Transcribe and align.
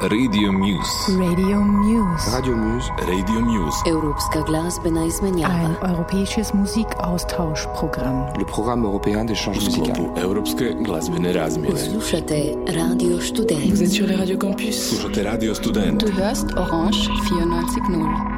Radio 0.00 0.52
Muse. 0.52 1.12
Radio 1.18 1.60
Muse. 1.60 2.30
Radio 2.36 2.56
Muse. 2.56 2.90
Radio 3.06 3.40
Muse. 3.40 3.76
Europska 3.86 4.40
glazbena 4.40 5.04
izmenjava. 5.04 5.54
Ein 5.54 5.74
europäisches 5.90 6.52
Musikaustauschprogramm. 6.54 8.38
Le 8.38 8.44
programme 8.44 8.84
européen 8.84 9.24
d'échange 9.24 9.58
U 9.58 9.64
musical. 9.64 9.94
sklopu 9.94 10.20
Europske 10.20 10.74
glazbene 10.84 11.32
razmjene. 11.32 11.78
Slušate 11.78 12.54
Radio 12.66 13.20
Student. 13.20 13.70
Vous 13.70 13.82
êtes 13.82 13.92
sur 13.92 14.06
les 14.06 14.16
radios 14.16 14.38
campus. 14.40 14.88
Slušate 14.88 15.22
Radio 15.30 15.54
Student. 15.54 16.00
Du 16.00 16.12
hörst 16.12 16.46
Orange 16.56 16.98
94.0. 16.98 18.33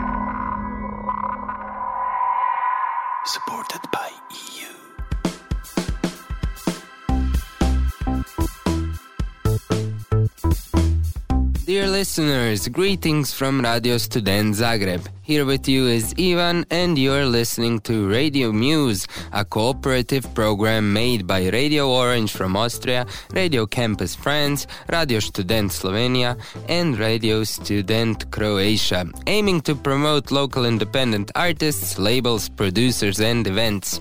listeners, 11.96 12.68
greetings 12.68 13.32
from 13.32 13.62
Radio 13.62 13.96
Student 13.96 14.54
Zagreb. 14.54 15.08
Here 15.22 15.46
with 15.46 15.66
you 15.66 15.86
is 15.86 16.14
Ivan, 16.18 16.66
and 16.70 16.98
you're 16.98 17.24
listening 17.24 17.80
to 17.88 18.06
Radio 18.06 18.52
Muse, 18.52 19.06
a 19.32 19.46
cooperative 19.46 20.26
program 20.34 20.92
made 20.92 21.26
by 21.26 21.48
Radio 21.48 21.88
Orange 21.90 22.32
from 22.32 22.54
Austria, 22.54 23.06
Radio 23.32 23.64
Campus 23.64 24.14
France, 24.14 24.66
Radio 24.90 25.20
Student 25.20 25.70
Slovenia, 25.72 26.36
and 26.68 26.98
Radio 26.98 27.44
Student 27.44 28.30
Croatia, 28.30 29.06
aiming 29.26 29.62
to 29.62 29.74
promote 29.74 30.30
local 30.30 30.66
independent 30.66 31.30
artists, 31.34 31.98
labels, 31.98 32.50
producers, 32.50 33.20
and 33.20 33.46
events. 33.46 34.00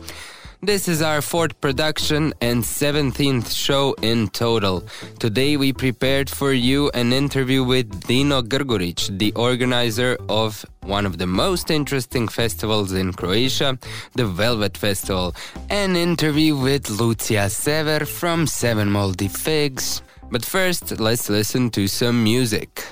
This 0.62 0.88
is 0.88 1.02
our 1.02 1.22
fourth 1.22 1.60
production 1.62 2.34
and 2.42 2.64
17th 2.64 3.54
show 3.56 3.94
in 4.02 4.30
total. 4.30 4.84
Today 5.20 5.58
we 5.58 5.74
prepared 5.74 6.30
for 6.30 6.54
you 6.54 6.90
an 6.94 7.14
interview 7.14 7.64
with 7.64 8.08
Dino 8.08 8.42
Grguric, 8.42 9.18
the 9.20 9.34
organizer 9.34 10.18
of 10.30 10.66
one 10.82 11.06
of 11.06 11.18
the 11.18 11.28
most 11.28 11.70
interesting 11.70 12.28
festivals 12.28 12.94
in 12.94 13.14
Croatia, 13.14 13.78
the 14.14 14.26
Velvet 14.26 14.78
Festival. 14.78 15.36
An 15.70 15.96
interview 15.96 16.56
with 16.56 16.90
Lucia 16.90 17.50
Sever 17.50 18.06
from 18.06 18.48
Seven 18.48 18.90
Moldy 18.90 19.28
Figs. 19.28 20.02
But 20.32 20.46
first, 20.46 21.00
let's 21.00 21.30
listen 21.30 21.70
to 21.72 21.88
some 21.88 22.24
music. 22.24 22.84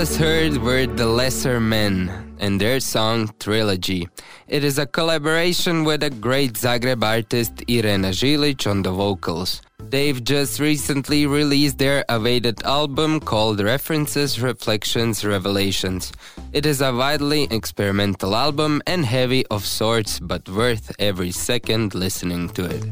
Just 0.00 0.16
heard 0.16 0.56
were 0.56 0.86
The 0.86 1.04
Lesser 1.04 1.60
Men 1.60 2.34
and 2.38 2.58
their 2.58 2.80
song 2.80 3.30
Trilogy. 3.38 4.08
It 4.48 4.64
is 4.64 4.78
a 4.78 4.86
collaboration 4.86 5.84
with 5.84 6.02
a 6.02 6.08
great 6.08 6.54
Zagreb 6.54 7.04
artist 7.04 7.62
Irena 7.68 8.08
Žilic 8.08 8.66
on 8.66 8.80
the 8.80 8.92
vocals. 8.92 9.60
They've 9.78 10.24
just 10.24 10.58
recently 10.58 11.26
released 11.26 11.76
their 11.76 12.06
awaited 12.08 12.62
album 12.62 13.20
called 13.20 13.60
References, 13.60 14.40
Reflections, 14.40 15.22
Revelations. 15.22 16.12
It 16.54 16.64
is 16.64 16.80
a 16.80 16.94
widely 16.94 17.46
experimental 17.50 18.34
album 18.34 18.80
and 18.86 19.04
heavy 19.04 19.44
of 19.48 19.66
sorts, 19.66 20.18
but 20.18 20.48
worth 20.48 20.96
every 20.98 21.30
second 21.30 21.94
listening 21.94 22.48
to 22.56 22.64
it. 22.64 22.84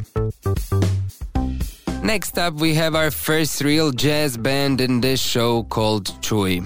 Next 2.02 2.36
up, 2.36 2.52
we 2.60 2.74
have 2.74 2.94
our 2.94 3.10
first 3.10 3.62
real 3.62 3.92
jazz 3.92 4.36
band 4.36 4.82
in 4.82 5.00
this 5.00 5.20
show 5.22 5.62
called 5.62 6.12
Chui. 6.20 6.64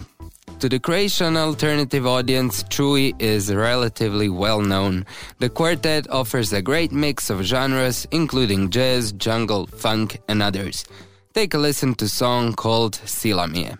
To 0.62 0.68
the 0.68 0.78
Croatian 0.78 1.36
alternative 1.36 2.06
audience, 2.06 2.62
Chui 2.70 3.16
is 3.18 3.52
relatively 3.52 4.28
well 4.28 4.60
known. 4.60 5.04
The 5.40 5.48
quartet 5.48 6.08
offers 6.08 6.52
a 6.52 6.62
great 6.62 6.92
mix 6.92 7.30
of 7.30 7.42
genres, 7.42 8.06
including 8.12 8.70
jazz, 8.70 9.10
jungle, 9.10 9.66
funk, 9.66 10.20
and 10.28 10.40
others. 10.40 10.84
Take 11.34 11.54
a 11.54 11.58
listen 11.58 11.96
to 11.96 12.04
a 12.04 12.08
song 12.08 12.52
called 12.52 12.94
Silamie. 13.04 13.76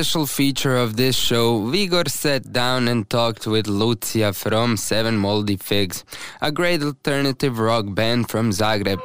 Special 0.00 0.24
feature 0.24 0.78
of 0.78 0.96
this 0.96 1.14
show, 1.14 1.66
Vigor 1.66 2.08
sat 2.08 2.54
down 2.54 2.88
and 2.88 3.10
talked 3.10 3.46
with 3.46 3.66
Lucia 3.66 4.32
from 4.32 4.78
Seven 4.78 5.18
Moldy 5.18 5.58
Figs, 5.58 6.06
a 6.40 6.50
great 6.50 6.82
alternative 6.82 7.58
rock 7.58 7.84
band 7.94 8.30
from 8.30 8.50
Zagreb. 8.50 8.98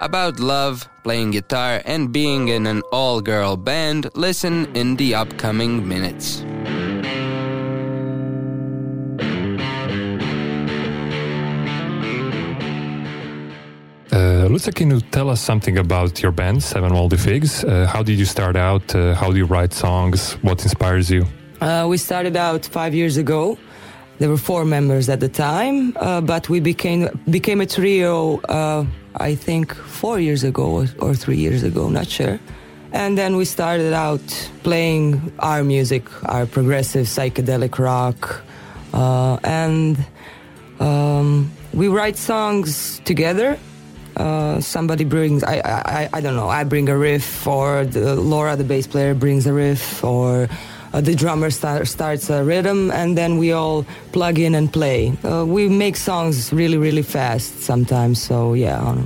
About 0.00 0.40
love, 0.40 0.88
playing 1.04 1.30
guitar, 1.30 1.80
and 1.84 2.10
being 2.10 2.48
in 2.48 2.66
an 2.66 2.82
all 2.90 3.20
girl 3.20 3.56
band, 3.56 4.10
listen 4.16 4.66
in 4.74 4.96
the 4.96 5.14
upcoming 5.14 5.86
minutes. 5.86 6.42
Lucia, 14.52 14.70
can 14.70 14.90
you 14.90 15.00
tell 15.00 15.30
us 15.30 15.40
something 15.40 15.78
about 15.78 16.22
your 16.22 16.30
band, 16.30 16.62
Seven 16.62 16.92
Moldy 16.92 17.16
Figs? 17.16 17.64
Uh, 17.64 17.86
how 17.86 18.02
did 18.02 18.18
you 18.18 18.26
start 18.26 18.54
out? 18.54 18.94
Uh, 18.94 19.14
how 19.14 19.30
do 19.30 19.38
you 19.38 19.46
write 19.46 19.72
songs? 19.72 20.34
What 20.42 20.62
inspires 20.62 21.10
you? 21.10 21.24
Uh, 21.62 21.86
we 21.88 21.96
started 21.96 22.36
out 22.36 22.66
five 22.66 22.94
years 22.94 23.16
ago. 23.16 23.56
There 24.18 24.28
were 24.28 24.36
four 24.36 24.66
members 24.66 25.08
at 25.08 25.20
the 25.20 25.28
time, 25.30 25.96
uh, 25.96 26.20
but 26.20 26.50
we 26.50 26.60
became 26.60 27.08
became 27.30 27.62
a 27.62 27.66
trio. 27.66 28.40
Uh, 28.40 28.84
I 29.16 29.34
think 29.36 29.74
four 29.74 30.20
years 30.20 30.44
ago 30.44 30.64
or, 30.64 30.86
or 30.98 31.14
three 31.14 31.38
years 31.38 31.62
ago, 31.62 31.88
not 31.88 32.06
sure. 32.06 32.38
And 32.92 33.16
then 33.16 33.36
we 33.36 33.46
started 33.46 33.94
out 33.94 34.50
playing 34.64 35.32
our 35.38 35.64
music, 35.64 36.04
our 36.28 36.44
progressive 36.44 37.06
psychedelic 37.06 37.78
rock, 37.78 38.44
uh, 38.92 39.38
and 39.44 39.96
um, 40.78 41.50
we 41.72 41.88
write 41.88 42.18
songs 42.18 43.00
together. 43.06 43.58
Uh, 44.16 44.60
somebody 44.60 45.04
brings, 45.04 45.42
I, 45.42 45.60
I, 45.64 46.08
I 46.12 46.20
don't 46.20 46.36
know, 46.36 46.48
I 46.48 46.64
bring 46.64 46.88
a 46.88 46.96
riff, 46.96 47.46
or 47.46 47.84
the, 47.84 48.14
Laura, 48.14 48.56
the 48.56 48.64
bass 48.64 48.86
player, 48.86 49.14
brings 49.14 49.46
a 49.46 49.52
riff, 49.52 50.04
or 50.04 50.48
uh, 50.92 51.00
the 51.00 51.14
drummer 51.14 51.50
start, 51.50 51.86
starts 51.88 52.28
a 52.28 52.44
rhythm, 52.44 52.90
and 52.90 53.16
then 53.16 53.38
we 53.38 53.52
all 53.52 53.86
plug 54.12 54.38
in 54.38 54.54
and 54.54 54.72
play. 54.72 55.16
Uh, 55.24 55.44
we 55.46 55.68
make 55.68 55.96
songs 55.96 56.52
really, 56.52 56.76
really 56.76 57.02
fast 57.02 57.62
sometimes, 57.62 58.20
so 58.20 58.52
yeah. 58.54 58.96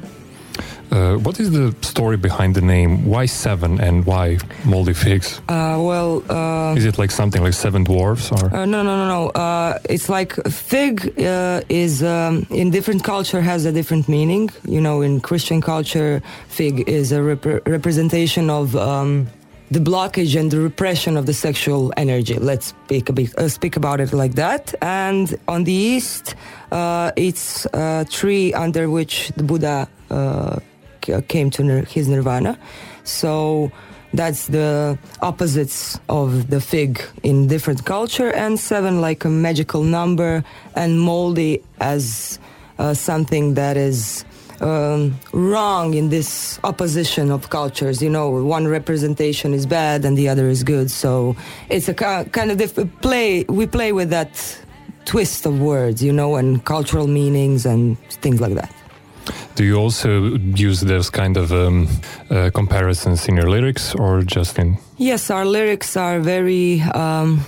I 0.91 0.95
don't 0.95 1.09
know. 1.09 1.15
Uh, 1.15 1.19
what 1.19 1.41
is 1.41 1.51
the 1.51 1.75
story 1.83 2.17
behind 2.17 2.55
the 2.55 2.61
name? 2.61 3.07
Why 3.07 3.27
seven 3.27 3.81
and 3.81 4.05
why 4.07 4.39
Moldy 4.65 4.95
Figs? 4.95 5.41
Uh, 5.49 5.79
well, 5.81 6.23
uh, 6.31 6.75
Is 6.77 6.85
it 6.85 6.99
like 6.99 7.11
something 7.11 7.43
like 7.43 7.55
Seven 7.55 7.85
Dwarfs 7.85 8.33
or? 8.33 8.55
Uh, 8.55 8.65
no, 8.67 8.83
no, 8.83 8.97
no, 8.97 9.09
no. 9.09 9.29
Uh, 9.31 9.79
it's 9.91 10.09
like 10.09 10.35
fig 10.47 11.19
uh, 11.21 11.61
is 11.69 12.03
um, 12.03 12.47
in 12.51 12.71
different 12.71 13.03
culture 13.05 13.41
has 13.41 13.65
a 13.65 13.73
different 13.73 14.09
meaning. 14.09 14.51
You 14.65 14.81
know, 14.81 15.03
in 15.03 15.21
Christian 15.21 15.61
culture, 15.61 16.23
fig 16.49 16.89
is 16.89 17.13
a 17.13 17.23
rep- 17.23 17.67
representation 17.67 18.51
of 18.51 18.75
um, 18.77 19.27
the 19.71 19.81
blockage 19.81 20.39
and 20.39 20.51
the 20.51 20.61
repression 20.61 21.17
of 21.17 21.27
the 21.27 21.35
sexual 21.35 21.93
energy. 21.97 22.35
Let's 22.39 22.67
speak 22.69 23.09
a 23.09 23.13
bit, 23.13 23.37
uh, 23.39 23.49
speak 23.49 23.77
about 23.77 24.01
it 24.01 24.13
like 24.13 24.35
that. 24.37 24.75
And 24.81 25.37
on 25.49 25.65
the 25.65 25.73
east, 25.73 26.37
uh, 26.71 27.11
it's 27.17 27.67
a 27.73 28.07
tree 28.09 28.55
under 28.55 28.89
which 28.89 29.33
the 29.37 29.43
Buddha 29.43 29.89
uh, 30.11 30.61
came 31.29 31.51
to 31.51 31.83
his 31.85 32.09
nirvana. 32.09 32.59
So 33.05 33.71
that's 34.15 34.47
the 34.47 34.99
opposites 35.21 35.99
of 36.09 36.49
the 36.49 36.61
fig 36.61 37.03
in 37.23 37.49
different 37.49 37.85
culture 37.85 38.33
and 38.33 38.59
seven 38.59 39.01
like 39.01 39.25
a 39.25 39.29
magical 39.29 39.83
number 39.83 40.45
and 40.75 41.01
moldy 41.01 41.63
as 41.81 42.39
uh, 42.79 42.95
something 42.95 43.55
that 43.55 43.77
is 43.77 44.25
um, 44.61 45.19
wrong 45.33 45.95
in 45.95 46.09
this 46.09 46.59
opposition 46.65 47.31
of 47.31 47.51
cultures. 47.51 48.01
You 48.01 48.09
know 48.09 48.31
one 48.31 48.67
representation 48.67 49.53
is 49.53 49.67
bad 49.67 50.05
and 50.05 50.17
the 50.17 50.29
other 50.29 50.49
is 50.49 50.63
good. 50.63 50.91
So 50.91 51.37
it's 51.69 51.89
a 51.89 51.95
kind 51.95 52.51
of 52.51 52.57
diff- 52.57 53.01
play 53.03 53.45
we 53.49 53.67
play 53.67 53.93
with 53.93 54.11
that 54.11 54.33
twist 55.07 55.47
of 55.47 55.61
words 55.61 56.03
you 56.03 56.13
know 56.13 56.35
and 56.35 56.65
cultural 56.65 57.07
meanings 57.07 57.65
and 57.65 57.97
things 58.11 58.41
like 58.41 58.55
that 58.55 58.76
Do 59.55 59.65
you 59.65 59.77
also 59.77 60.37
use 60.55 60.81
those 60.81 61.11
kind 61.11 61.37
of 61.37 61.51
um, 61.53 61.89
uh, 62.31 62.51
comparisons 62.53 63.27
in 63.29 63.37
your 63.37 63.49
lyrics 63.49 63.95
or 63.95 64.23
just 64.23 64.59
in? 64.59 64.79
Yes, 64.99 65.31
our 65.31 65.45
lyrics 65.45 65.97
are 65.97 66.21
very. 66.21 66.83
Um, 66.95 67.41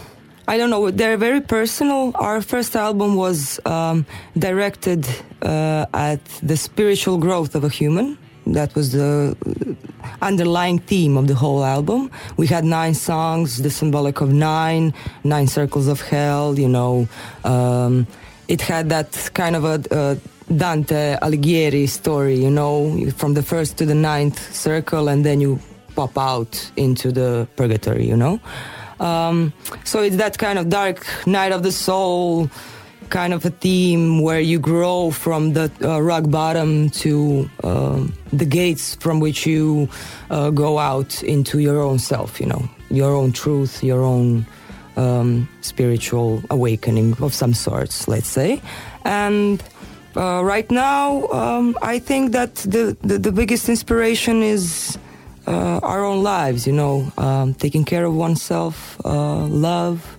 I 0.48 0.56
don't 0.56 0.70
know. 0.70 0.90
They're 0.90 1.18
very 1.18 1.42
personal. 1.42 2.12
Our 2.14 2.40
first 2.40 2.74
album 2.74 3.16
was 3.16 3.60
um, 3.66 4.06
directed 4.38 5.06
uh, 5.42 5.84
at 5.92 6.24
the 6.42 6.56
spiritual 6.56 7.18
growth 7.18 7.54
of 7.54 7.64
a 7.64 7.68
human. 7.68 8.16
That 8.46 8.74
was 8.74 8.92
the 8.92 9.36
underlying 10.22 10.78
theme 10.78 11.18
of 11.18 11.26
the 11.26 11.34
whole 11.34 11.62
album. 11.62 12.10
We 12.38 12.46
had 12.46 12.64
nine 12.64 12.94
songs, 12.94 13.58
the 13.60 13.68
symbolic 13.70 14.22
of 14.22 14.32
nine, 14.32 14.94
nine 15.22 15.48
circles 15.48 15.86
of 15.86 16.00
hell. 16.00 16.58
You 16.58 16.68
know, 16.68 17.06
um, 17.44 18.06
it 18.48 18.62
had 18.62 18.88
that 18.88 19.30
kind 19.34 19.54
of 19.54 19.64
a. 19.64 19.82
a 19.90 20.18
Dante 20.56 21.16
Alighieri 21.20 21.88
story, 21.88 22.36
you 22.36 22.50
know, 22.50 23.10
from 23.16 23.34
the 23.34 23.42
first 23.42 23.76
to 23.78 23.86
the 23.86 23.94
ninth 23.94 24.54
circle, 24.54 25.08
and 25.08 25.24
then 25.24 25.40
you 25.40 25.60
pop 25.94 26.16
out 26.16 26.70
into 26.76 27.12
the 27.12 27.46
purgatory, 27.56 28.06
you 28.06 28.16
know. 28.16 28.40
Um, 29.00 29.52
so 29.84 30.02
it's 30.02 30.16
that 30.16 30.38
kind 30.38 30.58
of 30.58 30.68
dark 30.68 31.06
night 31.26 31.52
of 31.52 31.62
the 31.62 31.72
soul 31.72 32.50
kind 33.10 33.32
of 33.32 33.44
a 33.44 33.50
theme 33.50 34.20
where 34.20 34.40
you 34.40 34.58
grow 34.58 35.10
from 35.10 35.54
the 35.54 35.70
uh, 35.82 36.00
rock 36.00 36.28
bottom 36.28 36.90
to 36.90 37.48
um, 37.64 38.12
the 38.32 38.44
gates 38.44 38.96
from 38.96 39.20
which 39.20 39.46
you 39.46 39.88
uh, 40.30 40.50
go 40.50 40.78
out 40.78 41.22
into 41.22 41.58
your 41.58 41.80
own 41.80 41.98
self, 41.98 42.40
you 42.40 42.46
know, 42.46 42.68
your 42.90 43.14
own 43.14 43.32
truth, 43.32 43.82
your 43.82 44.02
own 44.02 44.46
um, 44.96 45.48
spiritual 45.62 46.42
awakening 46.50 47.16
of 47.22 47.32
some 47.32 47.54
sorts, 47.54 48.08
let's 48.08 48.28
say. 48.28 48.60
And 49.04 49.62
uh, 50.18 50.42
right 50.42 50.68
now, 50.70 51.28
um, 51.28 51.78
I 51.80 52.00
think 52.00 52.32
that 52.32 52.56
the, 52.56 52.96
the, 53.02 53.18
the 53.18 53.30
biggest 53.30 53.68
inspiration 53.68 54.42
is 54.42 54.98
uh, 55.46 55.78
our 55.82 56.04
own 56.04 56.22
lives, 56.22 56.66
you 56.66 56.72
know, 56.72 57.10
um, 57.18 57.54
taking 57.54 57.84
care 57.84 58.04
of 58.04 58.14
oneself, 58.14 59.00
uh, 59.04 59.46
love, 59.46 60.18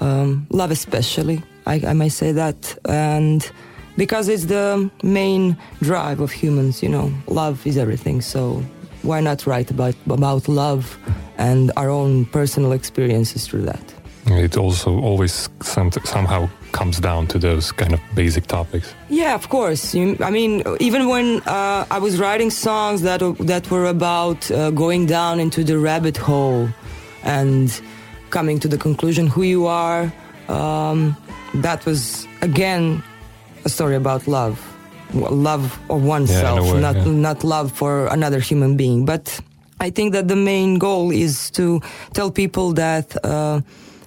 um, 0.00 0.46
love 0.50 0.70
especially, 0.70 1.42
I, 1.66 1.82
I 1.88 1.92
may 1.94 2.10
say 2.10 2.32
that. 2.32 2.78
And 2.84 3.50
because 3.96 4.28
it's 4.28 4.44
the 4.44 4.90
main 5.02 5.56
drive 5.80 6.20
of 6.20 6.30
humans, 6.30 6.82
you 6.82 6.90
know, 6.90 7.10
love 7.26 7.66
is 7.66 7.78
everything. 7.78 8.20
So 8.20 8.62
why 9.02 9.20
not 9.20 9.46
write 9.46 9.70
about, 9.70 9.94
about 10.08 10.48
love 10.48 10.98
and 11.38 11.72
our 11.78 11.88
own 11.88 12.26
personal 12.26 12.72
experiences 12.72 13.46
through 13.46 13.62
that? 13.62 13.94
It 14.26 14.58
also 14.58 15.00
always 15.00 15.48
some, 15.62 15.90
somehow 16.04 16.48
comes 16.72 17.00
down 17.00 17.26
to 17.28 17.38
those 17.38 17.72
kind 17.72 17.92
of 17.92 18.00
basic 18.14 18.46
topics. 18.46 18.94
Yeah, 19.08 19.34
of 19.34 19.48
course. 19.48 19.94
You, 19.94 20.16
I 20.20 20.30
mean, 20.30 20.62
even 20.80 21.08
when 21.08 21.40
uh, 21.46 21.86
I 21.90 21.98
was 21.98 22.18
writing 22.18 22.50
songs 22.50 23.02
that 23.02 23.20
that 23.40 23.70
were 23.70 23.86
about 23.86 24.50
uh, 24.50 24.70
going 24.70 25.06
down 25.06 25.40
into 25.40 25.64
the 25.64 25.78
rabbit 25.78 26.16
hole 26.16 26.68
and 27.22 27.68
coming 28.30 28.60
to 28.60 28.68
the 28.68 28.78
conclusion 28.78 29.26
who 29.26 29.42
you 29.42 29.66
are, 29.66 30.12
um, 30.48 31.16
that 31.54 31.84
was 31.86 32.26
again 32.42 33.02
a 33.64 33.68
story 33.68 33.96
about 33.96 34.26
love, 34.26 34.58
love 35.14 35.78
of 35.90 36.02
oneself, 36.02 36.72
way, 36.72 36.80
not 36.80 36.96
yeah. 36.96 37.04
not 37.04 37.44
love 37.44 37.72
for 37.72 38.06
another 38.06 38.40
human 38.40 38.76
being. 38.76 39.04
But 39.04 39.40
I 39.80 39.90
think 39.90 40.12
that 40.12 40.28
the 40.28 40.36
main 40.36 40.78
goal 40.78 41.10
is 41.10 41.50
to 41.52 41.80
tell 42.12 42.30
people 42.30 42.72
that 42.74 43.16
uh, 43.24 43.60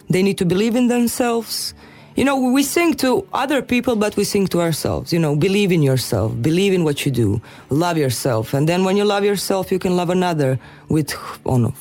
they 0.10 0.22
need 0.22 0.38
to 0.38 0.46
believe 0.46 0.76
in 0.76 0.88
themselves. 0.88 1.74
You 2.16 2.26
know, 2.26 2.38
we 2.38 2.64
sing 2.64 2.94
to 2.96 3.28
other 3.34 3.62
people, 3.62 3.96
but 3.96 4.16
we 4.16 4.24
sing 4.24 4.48
to 4.48 4.62
ourselves. 4.62 5.12
You 5.12 5.20
know, 5.20 5.36
believe 5.36 5.72
in 5.72 5.82
yourself, 5.82 6.40
believe 6.42 6.74
in 6.74 6.84
what 6.84 7.06
you 7.06 7.12
do, 7.12 7.42
love 7.70 7.98
yourself, 7.98 8.54
and 8.54 8.68
then 8.70 8.84
when 8.84 8.98
you 8.98 9.06
love 9.06 9.24
yourself, 9.24 9.72
you 9.72 9.80
can 9.80 9.96
love 9.96 10.10
another 10.10 10.60
with 10.90 11.16
oh 11.46 11.58
no, 11.58 11.74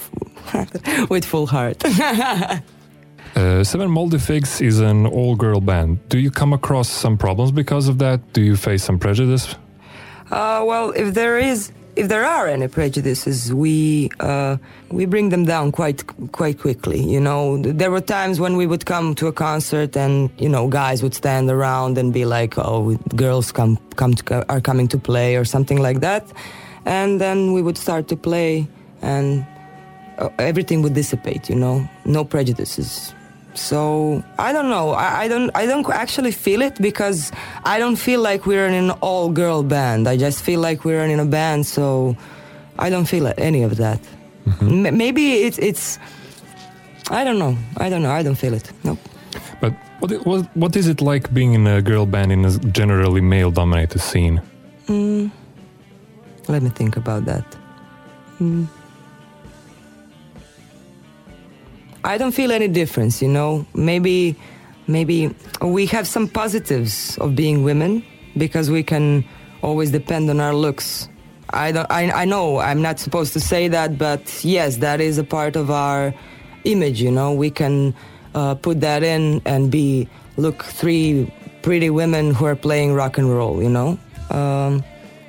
with 1.11 1.25
full 1.25 1.47
heart. 1.47 1.83
Uh, 3.35 3.65
Seven 3.65 3.91
Moldy 3.91 4.19
Figs 4.19 4.61
is 4.61 4.81
an 4.81 5.07
all-girl 5.07 5.63
band. 5.63 6.07
Do 6.11 6.19
you 6.19 6.31
come 6.31 6.53
across 6.53 6.91
some 6.91 7.17
problems 7.17 7.51
because 7.51 7.89
of 7.89 7.97
that? 7.97 8.21
Do 8.35 8.43
you 8.43 8.57
face 8.57 8.85
some 8.85 8.99
prejudice? 8.99 9.55
Uh, 10.31 10.63
well, 10.67 10.91
if 10.91 11.15
there 11.15 11.39
is, 11.39 11.73
if 11.95 12.09
there 12.09 12.25
are 12.25 12.47
any 12.47 12.69
prejudices, 12.69 13.53
we 13.53 14.11
uh, 14.21 14.57
we 14.91 15.05
bring 15.05 15.29
them 15.29 15.45
down 15.45 15.73
quite 15.73 16.05
quite 16.33 16.59
quickly. 16.59 17.03
You 17.03 17.21
know, 17.21 17.59
there 17.59 17.91
were 17.91 18.01
times 18.01 18.41
when 18.41 18.57
we 18.57 18.67
would 18.67 18.87
come 18.87 19.15
to 19.17 19.27
a 19.27 19.33
concert 19.33 19.97
and 19.97 20.31
you 20.39 20.49
know 20.49 20.69
guys 20.69 21.03
would 21.03 21.15
stand 21.15 21.51
around 21.51 21.99
and 21.99 22.13
be 22.13 22.25
like, 22.25 22.57
"Oh, 22.59 22.97
girls 23.15 23.53
come 23.53 23.79
come 23.97 24.15
to, 24.15 24.51
are 24.51 24.61
coming 24.61 24.89
to 24.89 24.99
play" 24.99 25.37
or 25.37 25.45
something 25.45 25.81
like 25.81 26.01
that, 26.01 26.25
and 26.87 27.21
then 27.21 27.53
we 27.53 27.61
would 27.63 27.77
start 27.77 28.09
to 28.09 28.17
play 28.17 28.67
and 29.03 29.45
uh, 30.19 30.29
everything 30.39 30.83
would 30.83 30.95
dissipate. 30.95 31.51
You 31.51 31.57
know, 31.57 31.89
no 32.05 32.25
prejudices. 32.25 33.15
So 33.55 34.23
I 34.39 34.53
don't 34.53 34.69
know. 34.71 34.91
I, 34.93 35.25
I 35.25 35.29
don't. 35.29 35.51
I 35.55 35.67
don't 35.67 35.87
actually 35.91 36.33
feel 36.33 36.63
it 36.63 36.81
because 36.81 37.33
I 37.65 37.79
don't 37.79 37.97
feel 37.97 38.21
like 38.21 38.47
we're 38.47 38.67
in 38.67 38.75
an 38.75 38.91
all-girl 39.03 39.63
band. 39.63 40.09
I 40.09 40.17
just 40.17 40.43
feel 40.43 40.61
like 40.61 40.85
we're 40.85 41.05
in 41.05 41.21
a 41.21 41.27
band. 41.27 41.67
So 41.67 42.17
I 42.79 42.89
don't 42.91 43.05
feel 43.07 43.33
any 43.37 43.63
of 43.63 43.77
that. 43.77 44.01
M- 44.61 44.97
maybe 44.97 45.45
it's 45.47 45.59
it's 45.59 45.99
I 47.11 47.25
don't 47.25 47.39
know. 47.39 47.57
I 47.77 47.91
don't 47.91 48.03
know. 48.03 48.11
I 48.11 48.23
don't 48.23 48.39
feel 48.39 48.55
it. 48.55 48.73
No. 48.85 48.97
But 49.61 49.75
what, 50.01 50.27
what 50.27 50.57
what 50.57 50.77
is 50.77 50.89
it 50.89 51.01
like 51.01 51.33
being 51.35 51.53
in 51.55 51.67
a 51.67 51.83
girl 51.83 52.07
band 52.07 52.33
in 52.33 52.45
a 52.45 52.51
generally 52.73 53.21
male-dominated 53.21 54.01
scene? 54.01 54.41
Mm. 54.87 55.31
Let 56.49 56.63
me 56.63 56.71
think 56.71 56.97
about 56.97 57.25
that. 57.27 57.45
Mm. 58.41 58.67
I 62.05 62.19
don't 62.19 62.33
feel 62.33 62.51
any 62.53 62.69
difference, 62.69 63.23
you 63.23 63.29
know. 63.29 63.65
Maybe, 63.75 64.37
maybe 64.87 65.35
we 65.61 65.87
have 65.87 66.07
some 66.09 66.29
positives 66.29 67.17
of 67.19 67.37
being 67.37 67.63
women 67.63 68.05
because 68.37 68.71
we 68.71 68.83
can 68.83 69.25
always 69.63 69.91
depend 69.91 70.29
on 70.29 70.41
our 70.41 70.55
looks. 70.55 71.09
I 71.51 71.71
don't. 71.71 71.87
I, 71.91 72.11
I 72.11 72.25
know 72.25 72.59
I'm 72.59 72.83
not 72.83 72.99
supposed 72.99 73.33
to 73.35 73.41
say 73.41 73.69
that, 73.69 73.99
but 73.99 74.43
yes, 74.43 74.79
that 74.79 75.01
is 75.01 75.19
a 75.19 75.25
part 75.25 75.55
of 75.55 75.71
our 75.71 76.13
image. 76.65 77.01
You 77.01 77.11
know, 77.11 77.33
we 77.33 77.51
can 77.51 77.95
uh, 78.35 78.55
put 78.55 78.81
that 78.81 79.03
in 79.03 79.43
and 79.45 79.71
be 79.71 80.09
look 80.37 80.65
three 80.65 81.33
pretty 81.63 81.91
women 81.91 82.35
who 82.35 82.47
are 82.47 82.57
playing 82.57 82.95
rock 82.95 83.19
and 83.19 83.31
roll. 83.31 83.63
You 83.63 83.69
know. 83.69 83.99
Um, 84.31 84.83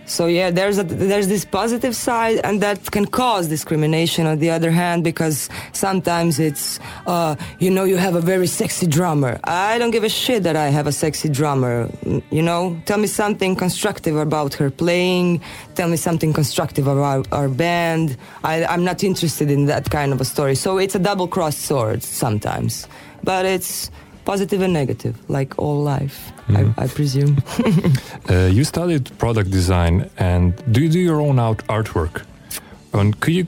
so 0.05 0.27
yeah, 0.27 0.51
there's 0.51 0.77
a, 0.77 0.83
there's 0.83 1.27
this 1.27 1.45
positive 1.45 1.95
side, 1.95 2.41
and 2.43 2.61
that 2.61 2.91
can 2.91 3.05
cause 3.05 3.47
discrimination. 3.47 4.27
On 4.27 4.37
the 4.37 4.49
other 4.49 4.69
hand, 4.71 5.03
because 5.03 5.49
sometimes 5.71 6.39
it's 6.39 6.79
uh, 7.07 7.35
you 7.59 7.71
know 7.71 7.85
you 7.85 7.95
have 7.95 8.15
a 8.15 8.21
very 8.21 8.47
sexy 8.47 8.85
drummer. 8.85 9.39
I 9.45 9.77
don't 9.77 9.91
give 9.91 10.03
a 10.03 10.09
shit 10.09 10.43
that 10.43 10.55
I 10.55 10.67
have 10.69 10.87
a 10.87 10.91
sexy 10.91 11.29
drummer. 11.29 11.87
Mm, 12.03 12.21
You 12.31 12.41
know, 12.41 12.77
tell 12.85 12.97
me 12.97 13.07
something 13.07 13.55
constructive 13.55 14.17
about 14.17 14.53
her 14.55 14.69
playing. 14.69 15.41
Tell 15.75 15.87
me 15.87 15.95
something 15.97 16.33
constructive 16.33 16.87
about 16.87 17.27
our 17.31 17.47
band. 17.47 18.17
I, 18.43 18.65
I'm 18.65 18.83
not 18.83 19.03
interested 19.03 19.49
in 19.49 19.67
that 19.67 19.89
kind 19.89 20.11
of 20.11 20.19
a 20.19 20.25
story. 20.25 20.55
So 20.55 20.79
it's 20.79 20.95
a 20.95 20.99
double 20.99 21.27
crossed 21.27 21.61
sword 21.61 22.03
sometimes, 22.03 22.87
but 23.23 23.45
it's 23.45 23.89
positive 24.25 24.61
and 24.61 24.73
negative, 24.73 25.15
like 25.29 25.57
all 25.57 25.81
life. 25.81 26.32
I, 26.49 26.73
I 26.77 26.87
presume. 26.87 27.37
Uh, 28.29 28.45
you 28.45 28.63
studied 28.63 29.11
product 29.17 29.51
design, 29.51 30.09
and 30.17 30.53
do 30.71 30.81
you 30.81 30.89
do 30.89 30.99
your 30.99 31.19
own 31.19 31.39
out 31.39 31.57
artwork? 31.67 32.23
And 32.93 33.19
could 33.19 33.33
you 33.33 33.47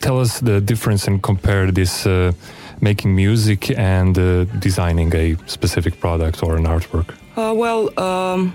tell 0.00 0.20
us 0.20 0.40
the 0.40 0.60
difference 0.60 1.06
and 1.06 1.22
compare 1.22 1.70
this 1.70 2.04
uh, 2.04 2.32
making 2.80 3.14
music 3.14 3.70
and 3.78 4.18
uh, 4.18 4.44
designing 4.58 5.14
a 5.14 5.36
specific 5.46 6.00
product 6.00 6.42
or 6.42 6.56
an 6.56 6.64
artwork? 6.64 7.14
Uh, 7.36 7.54
well, 7.54 7.88
um, 7.98 8.52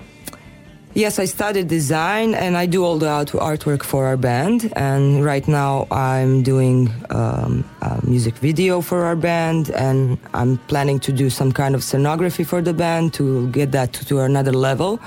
yes, 0.94 1.20
I 1.20 1.26
studied 1.26 1.68
design 1.68 2.34
and 2.36 2.58
I 2.58 2.66
do 2.66 2.84
all 2.84 2.98
the 2.98 3.10
art- 3.10 3.32
artwork 3.32 3.84
for 3.84 4.06
our 4.06 4.18
band. 4.18 4.72
And 4.76 5.24
right 5.24 5.48
now 5.48 5.88
I'm 5.92 6.44
doing 6.44 6.92
um, 7.10 7.64
a 7.82 8.00
music 8.06 8.36
video 8.36 8.82
for 8.82 9.06
our 9.06 9.16
band 9.16 9.70
and 9.72 10.18
I'm 10.34 10.58
planning 10.68 11.00
to 11.02 11.12
do 11.12 11.30
some 11.30 11.52
kind 11.52 11.76
of 11.76 11.82
scenography 11.82 12.46
for 12.46 12.62
the 12.62 12.74
band 12.74 13.14
to 13.16 13.48
get 13.50 13.72
that 13.72 13.94
to, 13.94 14.06
to 14.06 14.20
another 14.20 14.52
level. 14.52 15.00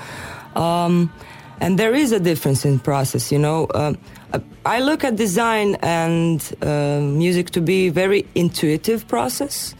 Um, 0.55 1.11
and 1.59 1.79
there 1.79 1.95
is 1.95 2.11
a 2.11 2.19
difference 2.19 2.65
in 2.65 2.79
process, 2.79 3.31
you 3.31 3.39
know. 3.39 3.67
Um, 3.73 3.97
I 4.65 4.81
look 4.81 5.03
at 5.03 5.15
design 5.15 5.75
and 5.81 6.43
uh, 6.61 6.99
music 6.99 7.51
to 7.51 7.61
be 7.61 7.89
very 7.89 8.27
intuitive 8.35 9.07
process, 9.07 9.73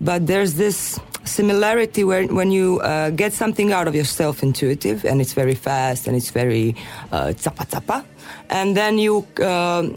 but 0.00 0.26
there's 0.26 0.54
this 0.54 0.98
similarity 1.24 2.04
where 2.04 2.26
when 2.26 2.50
you 2.50 2.80
uh, 2.80 3.10
get 3.10 3.32
something 3.32 3.72
out 3.72 3.88
of 3.88 3.94
yourself 3.94 4.42
intuitive 4.42 5.04
and 5.04 5.20
it's 5.20 5.32
very 5.32 5.54
fast 5.54 6.06
and 6.06 6.16
it's 6.16 6.30
very 6.30 6.74
uh, 7.12 7.32
tapa 7.32 7.64
tapa, 7.66 8.04
and 8.48 8.76
then 8.76 8.98
you 8.98 9.26
um 9.42 9.94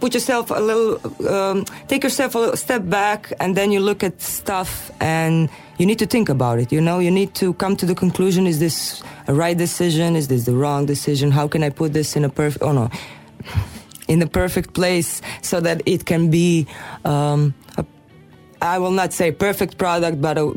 put 0.00 0.14
yourself 0.14 0.50
a 0.50 0.58
little, 0.58 0.98
um, 1.28 1.64
take 1.86 2.02
yourself 2.02 2.34
a 2.34 2.56
step 2.56 2.88
back, 2.88 3.32
and 3.38 3.56
then 3.56 3.70
you 3.70 3.80
look 3.80 4.02
at 4.02 4.20
stuff 4.20 4.90
and 5.00 5.48
you 5.78 5.86
need 5.86 5.98
to 5.98 6.06
think 6.06 6.28
about 6.28 6.58
it. 6.58 6.72
You 6.72 6.80
know, 6.80 6.98
you 6.98 7.10
need 7.10 7.34
to 7.34 7.54
come 7.54 7.76
to 7.76 7.86
the 7.86 7.94
conclusion: 7.94 8.46
Is 8.46 8.58
this 8.58 9.02
a 9.28 9.34
right 9.34 9.56
decision? 9.56 10.16
Is 10.16 10.28
this 10.28 10.44
the 10.46 10.54
wrong 10.54 10.86
decision? 10.86 11.30
How 11.30 11.46
can 11.46 11.62
I 11.62 11.70
put 11.70 11.92
this 11.92 12.16
in 12.16 12.24
a 12.24 12.28
perfect? 12.28 12.64
Oh 12.64 12.72
no, 12.72 12.90
in 14.08 14.18
the 14.18 14.26
perfect 14.26 14.74
place 14.74 15.22
so 15.42 15.60
that 15.60 15.82
it 15.86 16.06
can 16.06 16.30
be. 16.30 16.66
Um, 17.04 17.54
I 18.62 18.78
will 18.78 18.90
not 18.90 19.12
say 19.12 19.32
perfect 19.32 19.78
product, 19.78 20.20
but 20.20 20.38
a 20.38 20.52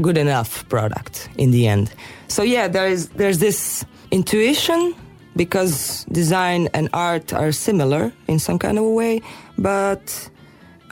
good 0.00 0.18
enough 0.18 0.68
product 0.68 1.28
in 1.36 1.50
the 1.50 1.66
end. 1.66 1.92
So 2.28 2.42
yeah, 2.42 2.68
there 2.68 2.88
is 2.88 3.08
there's 3.10 3.38
this 3.38 3.84
intuition 4.10 4.94
because 5.36 6.04
design 6.10 6.68
and 6.74 6.88
art 6.92 7.32
are 7.32 7.52
similar 7.52 8.12
in 8.26 8.38
some 8.38 8.58
kind 8.58 8.78
of 8.78 8.84
a 8.84 8.90
way, 8.90 9.22
but 9.58 10.30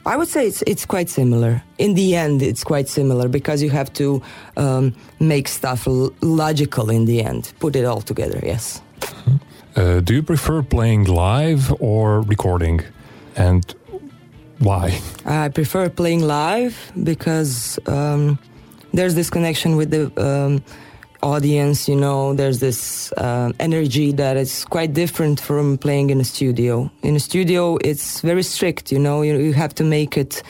I 0.06 0.16
would 0.16 0.28
say 0.28 0.46
it's 0.46 0.62
it's 0.62 0.86
quite 0.86 1.10
similar. 1.10 1.62
In 1.78 1.94
the 1.94 2.16
end, 2.16 2.42
it's 2.42 2.64
quite 2.64 2.88
similar 2.88 3.28
because 3.28 3.62
you 3.62 3.70
have 3.70 3.92
to 3.94 4.22
um, 4.56 4.94
make 5.20 5.48
stuff 5.48 5.86
l- 5.86 6.12
logical 6.22 6.90
in 6.90 7.04
the 7.04 7.22
end, 7.22 7.52
put 7.58 7.76
it 7.76 7.84
all 7.84 8.00
together. 8.00 8.40
Yes. 8.42 8.80
Uh, 9.76 10.00
do 10.00 10.14
you 10.14 10.22
prefer 10.22 10.62
playing 10.62 11.04
live 11.04 11.72
or 11.80 12.22
recording? 12.22 12.80
And 13.36 13.62
why? 14.58 15.00
I 15.24 15.48
prefer 15.48 15.88
playing 15.88 16.22
live 16.22 16.76
because 17.02 17.78
um, 17.86 18.38
there's 18.92 19.14
this 19.14 19.30
connection 19.30 19.76
with 19.76 19.90
the 19.90 20.10
um, 20.20 20.62
audience. 21.22 21.88
You 21.88 21.96
know, 21.96 22.34
there's 22.34 22.58
this 22.58 23.12
uh, 23.12 23.52
energy 23.60 24.12
that 24.12 24.36
is 24.36 24.64
quite 24.64 24.94
different 24.94 25.40
from 25.40 25.78
playing 25.78 26.10
in 26.10 26.20
a 26.20 26.24
studio. 26.24 26.90
In 27.02 27.16
a 27.16 27.20
studio, 27.20 27.78
it's 27.84 28.20
very 28.20 28.42
strict. 28.42 28.90
You 28.90 28.98
know, 28.98 29.22
you, 29.22 29.38
you 29.38 29.52
have 29.52 29.74
to 29.76 29.84
make 29.84 30.16
it. 30.16 30.42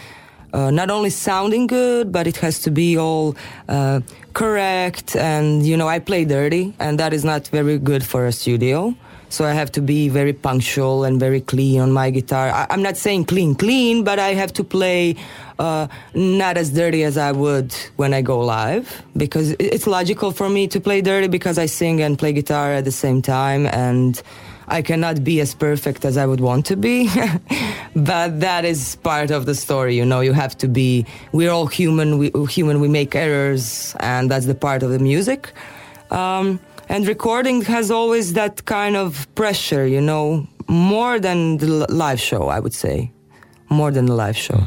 Uh, 0.50 0.70
not 0.70 0.90
only 0.90 1.10
sounding 1.10 1.66
good, 1.66 2.10
but 2.10 2.26
it 2.26 2.38
has 2.38 2.58
to 2.60 2.70
be 2.70 2.96
all 2.96 3.36
uh, 3.68 4.00
correct. 4.32 5.14
And 5.16 5.66
you 5.66 5.76
know, 5.76 5.88
I 5.88 5.98
play 5.98 6.24
dirty, 6.24 6.72
and 6.80 6.98
that 6.98 7.12
is 7.12 7.22
not 7.22 7.48
very 7.48 7.78
good 7.78 8.02
for 8.02 8.24
a 8.24 8.32
studio. 8.32 8.96
So 9.30 9.44
I 9.44 9.52
have 9.52 9.70
to 9.72 9.80
be 9.82 10.08
very 10.08 10.32
punctual 10.32 11.04
and 11.04 11.20
very 11.20 11.40
clean 11.40 11.80
on 11.80 11.92
my 11.92 12.10
guitar. 12.10 12.48
I, 12.50 12.66
I'm 12.70 12.82
not 12.82 12.96
saying 12.96 13.26
clean, 13.26 13.54
clean, 13.54 14.02
but 14.04 14.18
I 14.18 14.34
have 14.34 14.52
to 14.54 14.64
play 14.64 15.16
uh, 15.58 15.86
not 16.14 16.56
as 16.56 16.70
dirty 16.70 17.04
as 17.04 17.18
I 17.18 17.32
would 17.32 17.74
when 17.96 18.14
I 18.14 18.22
go 18.22 18.40
live 18.40 19.02
because 19.16 19.50
it- 19.52 19.60
it's 19.74 19.86
logical 19.86 20.30
for 20.32 20.48
me 20.48 20.66
to 20.68 20.80
play 20.80 21.00
dirty 21.02 21.28
because 21.28 21.58
I 21.58 21.66
sing 21.66 22.00
and 22.00 22.18
play 22.18 22.32
guitar 22.32 22.72
at 22.72 22.84
the 22.84 22.92
same 22.92 23.20
time 23.22 23.66
and. 23.66 24.20
I 24.70 24.82
cannot 24.82 25.24
be 25.24 25.40
as 25.40 25.54
perfect 25.54 26.04
as 26.04 26.18
I 26.18 26.26
would 26.26 26.40
want 26.40 26.66
to 26.66 26.76
be, 26.76 27.08
but 27.96 28.40
that 28.40 28.66
is 28.66 28.96
part 28.96 29.30
of 29.30 29.46
the 29.46 29.54
story. 29.54 29.96
You 29.96 30.04
know, 30.04 30.20
you 30.20 30.34
have 30.34 30.58
to 30.58 30.68
be. 30.68 31.06
We're 31.32 31.50
all 31.50 31.66
human. 31.68 32.18
We 32.18 32.30
human. 32.50 32.78
We 32.78 32.86
make 32.88 33.14
errors, 33.14 33.96
and 34.00 34.30
that's 34.30 34.44
the 34.44 34.54
part 34.54 34.82
of 34.82 34.90
the 34.90 34.98
music. 34.98 35.52
Um, 36.10 36.60
and 36.88 37.06
recording 37.06 37.62
has 37.62 37.90
always 37.90 38.32
that 38.32 38.64
kind 38.64 38.96
of 38.96 39.26
pressure, 39.34 39.86
you 39.86 40.00
know, 40.00 40.46
more 40.68 41.20
than 41.20 41.58
the 41.58 41.86
live 41.92 42.20
show. 42.20 42.48
I 42.48 42.60
would 42.60 42.74
say, 42.74 43.12
more 43.68 43.90
than 43.90 44.06
the 44.06 44.14
live 44.14 44.36
show. 44.36 44.64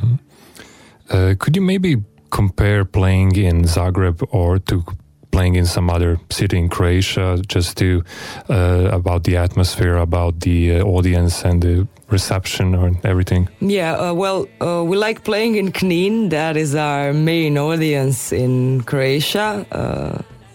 Uh, 1.09 1.35
could 1.37 1.55
you 1.55 1.61
maybe 1.61 1.97
compare 2.29 2.85
playing 2.85 3.35
in 3.35 3.63
Zagreb 3.63 4.25
or 4.31 4.59
to 4.59 4.83
playing 5.31 5.55
in 5.55 5.65
some 5.65 5.89
other 5.89 6.19
city 6.29 6.57
in 6.57 6.69
Croatia, 6.69 7.41
just 7.47 7.77
to 7.77 8.03
uh, 8.49 8.89
about 8.91 9.23
the 9.23 9.37
atmosphere, 9.37 9.97
about 9.97 10.41
the 10.41 10.77
uh, 10.77 10.83
audience 10.83 11.43
and 11.43 11.61
the 11.61 11.87
reception 12.09 12.75
or 12.75 12.91
everything? 13.03 13.47
Yeah, 13.59 13.93
uh, 13.93 14.13
well, 14.13 14.47
uh, 14.61 14.83
we 14.83 14.97
like 14.97 15.23
playing 15.23 15.55
in 15.55 15.71
Knin. 15.71 16.29
That 16.29 16.57
is 16.57 16.75
our 16.75 17.13
main 17.13 17.57
audience 17.57 18.31
in 18.31 18.81
Croatia. 18.81 19.65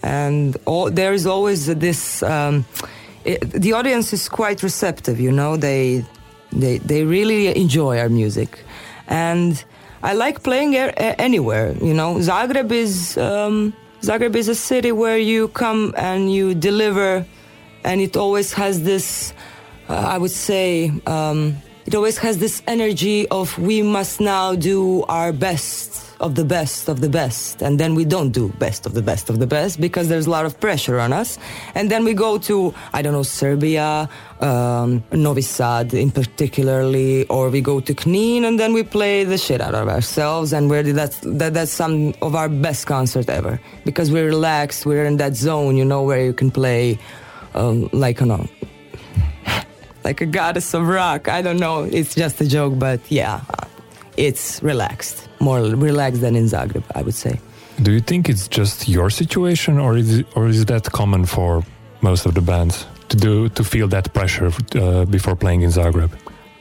And 0.07 0.55
all, 0.65 0.89
there 0.89 1.13
is 1.13 1.25
always 1.27 1.65
this. 1.65 2.23
Um, 2.23 2.65
it, 3.25 3.41
the 3.51 3.73
audience 3.73 4.13
is 4.13 4.29
quite 4.29 4.63
receptive, 4.63 5.19
you 5.19 5.33
know. 5.33 5.57
They, 5.57 6.05
they, 6.53 6.77
they 6.77 7.03
really 7.03 7.55
enjoy 7.63 7.99
our 7.99 8.07
music, 8.07 8.63
and 9.07 9.61
I 10.01 10.13
like 10.13 10.43
playing 10.43 10.77
er, 10.77 10.93
anywhere. 10.97 11.75
You 11.81 11.93
know, 11.93 12.15
Zagreb 12.29 12.71
is 12.71 13.17
um, 13.17 13.73
Zagreb 14.01 14.35
is 14.35 14.47
a 14.47 14.55
city 14.55 14.93
where 14.93 15.17
you 15.17 15.49
come 15.49 15.93
and 15.97 16.31
you 16.31 16.55
deliver, 16.55 17.25
and 17.83 17.99
it 17.99 18.15
always 18.15 18.53
has 18.53 18.83
this. 18.83 19.33
Uh, 19.89 20.15
I 20.15 20.17
would 20.17 20.31
say 20.31 20.91
um, 21.05 21.57
it 21.85 21.95
always 21.95 22.17
has 22.19 22.37
this 22.37 22.61
energy 22.65 23.27
of 23.27 23.57
we 23.59 23.81
must 23.81 24.21
now 24.21 24.55
do 24.55 25.03
our 25.09 25.33
best 25.33 26.06
of 26.19 26.35
the 26.35 26.43
best 26.43 26.89
of 26.89 27.01
the 27.01 27.09
best, 27.09 27.61
and 27.61 27.79
then 27.79 27.95
we 27.95 28.05
don't 28.05 28.31
do 28.31 28.49
best 28.59 28.85
of 28.85 28.93
the 28.93 29.01
best 29.01 29.29
of 29.29 29.39
the 29.39 29.47
best 29.47 29.79
because 29.79 30.09
there's 30.09 30.25
a 30.25 30.29
lot 30.29 30.45
of 30.45 30.59
pressure 30.59 30.99
on 30.99 31.13
us, 31.13 31.37
and 31.75 31.91
then 31.91 32.03
we 32.03 32.13
go 32.13 32.37
to 32.37 32.73
I 32.93 33.01
don't 33.01 33.13
know 33.13 33.23
Serbia, 33.23 34.09
um, 34.41 35.03
Novi 35.11 35.41
Sad 35.41 35.93
in 35.93 36.11
particularly, 36.11 37.27
or 37.27 37.49
we 37.49 37.61
go 37.61 37.79
to 37.79 37.93
Knin 37.93 38.45
and 38.45 38.59
then 38.59 38.73
we 38.73 38.83
play 38.83 39.23
the 39.23 39.37
shit 39.37 39.61
out 39.61 39.75
of 39.75 39.87
ourselves, 39.87 40.53
and 40.53 40.69
we're 40.69 40.83
that's 40.83 41.19
that, 41.21 41.53
that's 41.53 41.71
some 41.71 42.13
of 42.21 42.35
our 42.35 42.49
best 42.49 42.87
concert 42.87 43.29
ever 43.29 43.59
because 43.85 44.11
we're 44.11 44.27
relaxed, 44.27 44.85
we're 44.85 45.05
in 45.05 45.17
that 45.17 45.35
zone, 45.35 45.77
you 45.77 45.85
know, 45.85 46.03
where 46.03 46.23
you 46.23 46.33
can 46.33 46.49
play 46.49 46.97
um, 47.53 47.89
like 47.93 48.19
you 48.19 48.25
know 48.25 48.47
like 50.03 50.21
a 50.21 50.25
goddess 50.25 50.73
of 50.73 50.87
rock. 50.87 51.27
I 51.27 51.41
don't 51.41 51.59
know. 51.59 51.83
It's 51.83 52.15
just 52.15 52.41
a 52.41 52.47
joke, 52.47 52.79
but 52.79 52.99
yeah, 53.09 53.41
it's 54.15 54.63
relaxed. 54.63 55.26
More 55.39 55.61
relaxed 55.61 56.21
than 56.21 56.35
in 56.35 56.45
Zagreb, 56.45 56.83
I 56.95 57.01
would 57.01 57.15
say. 57.15 57.39
Do 57.81 57.91
you 57.91 58.01
think 58.01 58.27
it's 58.27 58.47
just 58.47 58.87
your 58.87 59.09
situation, 59.09 59.77
or 59.77 59.97
is 59.97 60.19
it, 60.19 60.27
or 60.35 60.47
is 60.47 60.65
that 60.65 60.91
common 60.91 61.25
for 61.25 61.63
most 62.01 62.25
of 62.25 62.33
the 62.33 62.41
bands 62.41 62.85
to 63.09 63.17
do 63.17 63.49
to 63.49 63.63
feel 63.63 63.87
that 63.89 64.13
pressure 64.13 64.51
uh, 64.75 65.05
before 65.05 65.35
playing 65.35 65.61
in 65.61 65.69
Zagreb, 65.69 66.11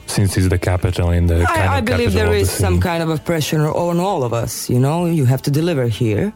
since 0.06 0.36
it's 0.36 0.48
the 0.48 0.58
capital 0.58 1.10
in 1.10 1.26
the 1.26 1.46
I, 1.48 1.78
I 1.78 1.80
believe 1.80 2.12
there 2.12 2.32
is 2.32 2.50
the 2.50 2.62
some 2.62 2.80
kind 2.80 3.02
of 3.02 3.08
a 3.08 3.18
pressure 3.18 3.66
on 3.66 3.98
all 3.98 4.22
of 4.22 4.32
us. 4.32 4.68
You 4.68 4.78
know, 4.78 5.06
you 5.06 5.24
have 5.24 5.42
to 5.42 5.50
deliver 5.50 5.86
here, 5.86 6.32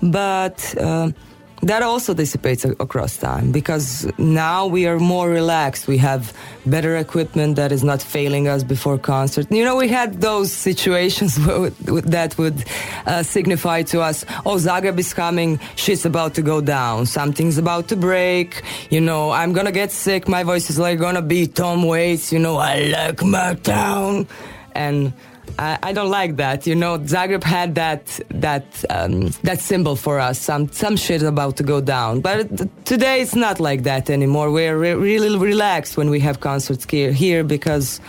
but 0.00 0.74
uh, 0.78 1.10
that 1.62 1.82
also 1.82 2.14
dissipates 2.14 2.64
across 2.64 3.16
time 3.18 3.52
because 3.52 4.10
now 4.18 4.66
we 4.66 4.86
are 4.86 4.98
more 4.98 5.28
relaxed. 5.28 5.86
We 5.86 5.98
have 5.98 6.32
better 6.64 6.96
equipment 6.96 7.56
that 7.56 7.70
is 7.70 7.84
not 7.84 8.00
failing 8.00 8.48
us 8.48 8.64
before 8.64 8.96
concert. 8.96 9.46
You 9.50 9.64
know, 9.64 9.76
we 9.76 9.88
had 9.88 10.20
those 10.20 10.52
situations 10.52 11.36
that 12.16 12.34
would 12.38 12.64
uh, 13.06 13.22
signify 13.22 13.82
to 13.84 14.00
us, 14.00 14.24
oh, 14.46 14.56
Zagreb 14.56 14.98
is 14.98 15.12
coming, 15.12 15.60
shit's 15.76 16.06
about 16.06 16.34
to 16.34 16.42
go 16.42 16.60
down, 16.60 17.04
something's 17.06 17.58
about 17.58 17.88
to 17.88 17.96
break. 17.96 18.62
You 18.90 19.00
know, 19.00 19.30
I'm 19.30 19.52
gonna 19.52 19.72
get 19.72 19.92
sick. 19.92 20.28
My 20.28 20.44
voice 20.44 20.70
is 20.70 20.78
like 20.78 20.98
gonna 20.98 21.22
be 21.22 21.46
Tom 21.46 21.82
Waits. 21.82 22.32
You 22.32 22.38
know, 22.38 22.56
I 22.56 22.84
like 22.84 23.22
my 23.22 23.54
town, 23.54 24.26
and. 24.74 25.12
I, 25.58 25.78
I 25.82 25.92
don't 25.92 26.10
like 26.10 26.36
that. 26.36 26.66
You 26.66 26.74
know, 26.74 26.98
Zagreb 26.98 27.44
had 27.44 27.74
that 27.74 28.20
that 28.30 28.84
um, 28.90 29.28
that 29.42 29.60
symbol 29.60 29.96
for 29.96 30.18
us. 30.18 30.38
Some 30.38 30.70
some 30.72 30.96
shit 30.96 31.16
is 31.16 31.28
about 31.28 31.56
to 31.58 31.62
go 31.62 31.80
down, 31.80 32.20
but 32.20 32.48
today 32.84 33.20
it's 33.20 33.34
not 33.34 33.60
like 33.60 33.82
that 33.84 34.10
anymore. 34.10 34.50
We're 34.50 34.78
re- 34.78 34.94
really 34.94 35.36
relaxed 35.38 35.96
when 35.96 36.10
we 36.10 36.20
have 36.20 36.40
concerts 36.40 36.86
here, 36.90 37.12
here 37.12 37.44
because, 37.44 38.00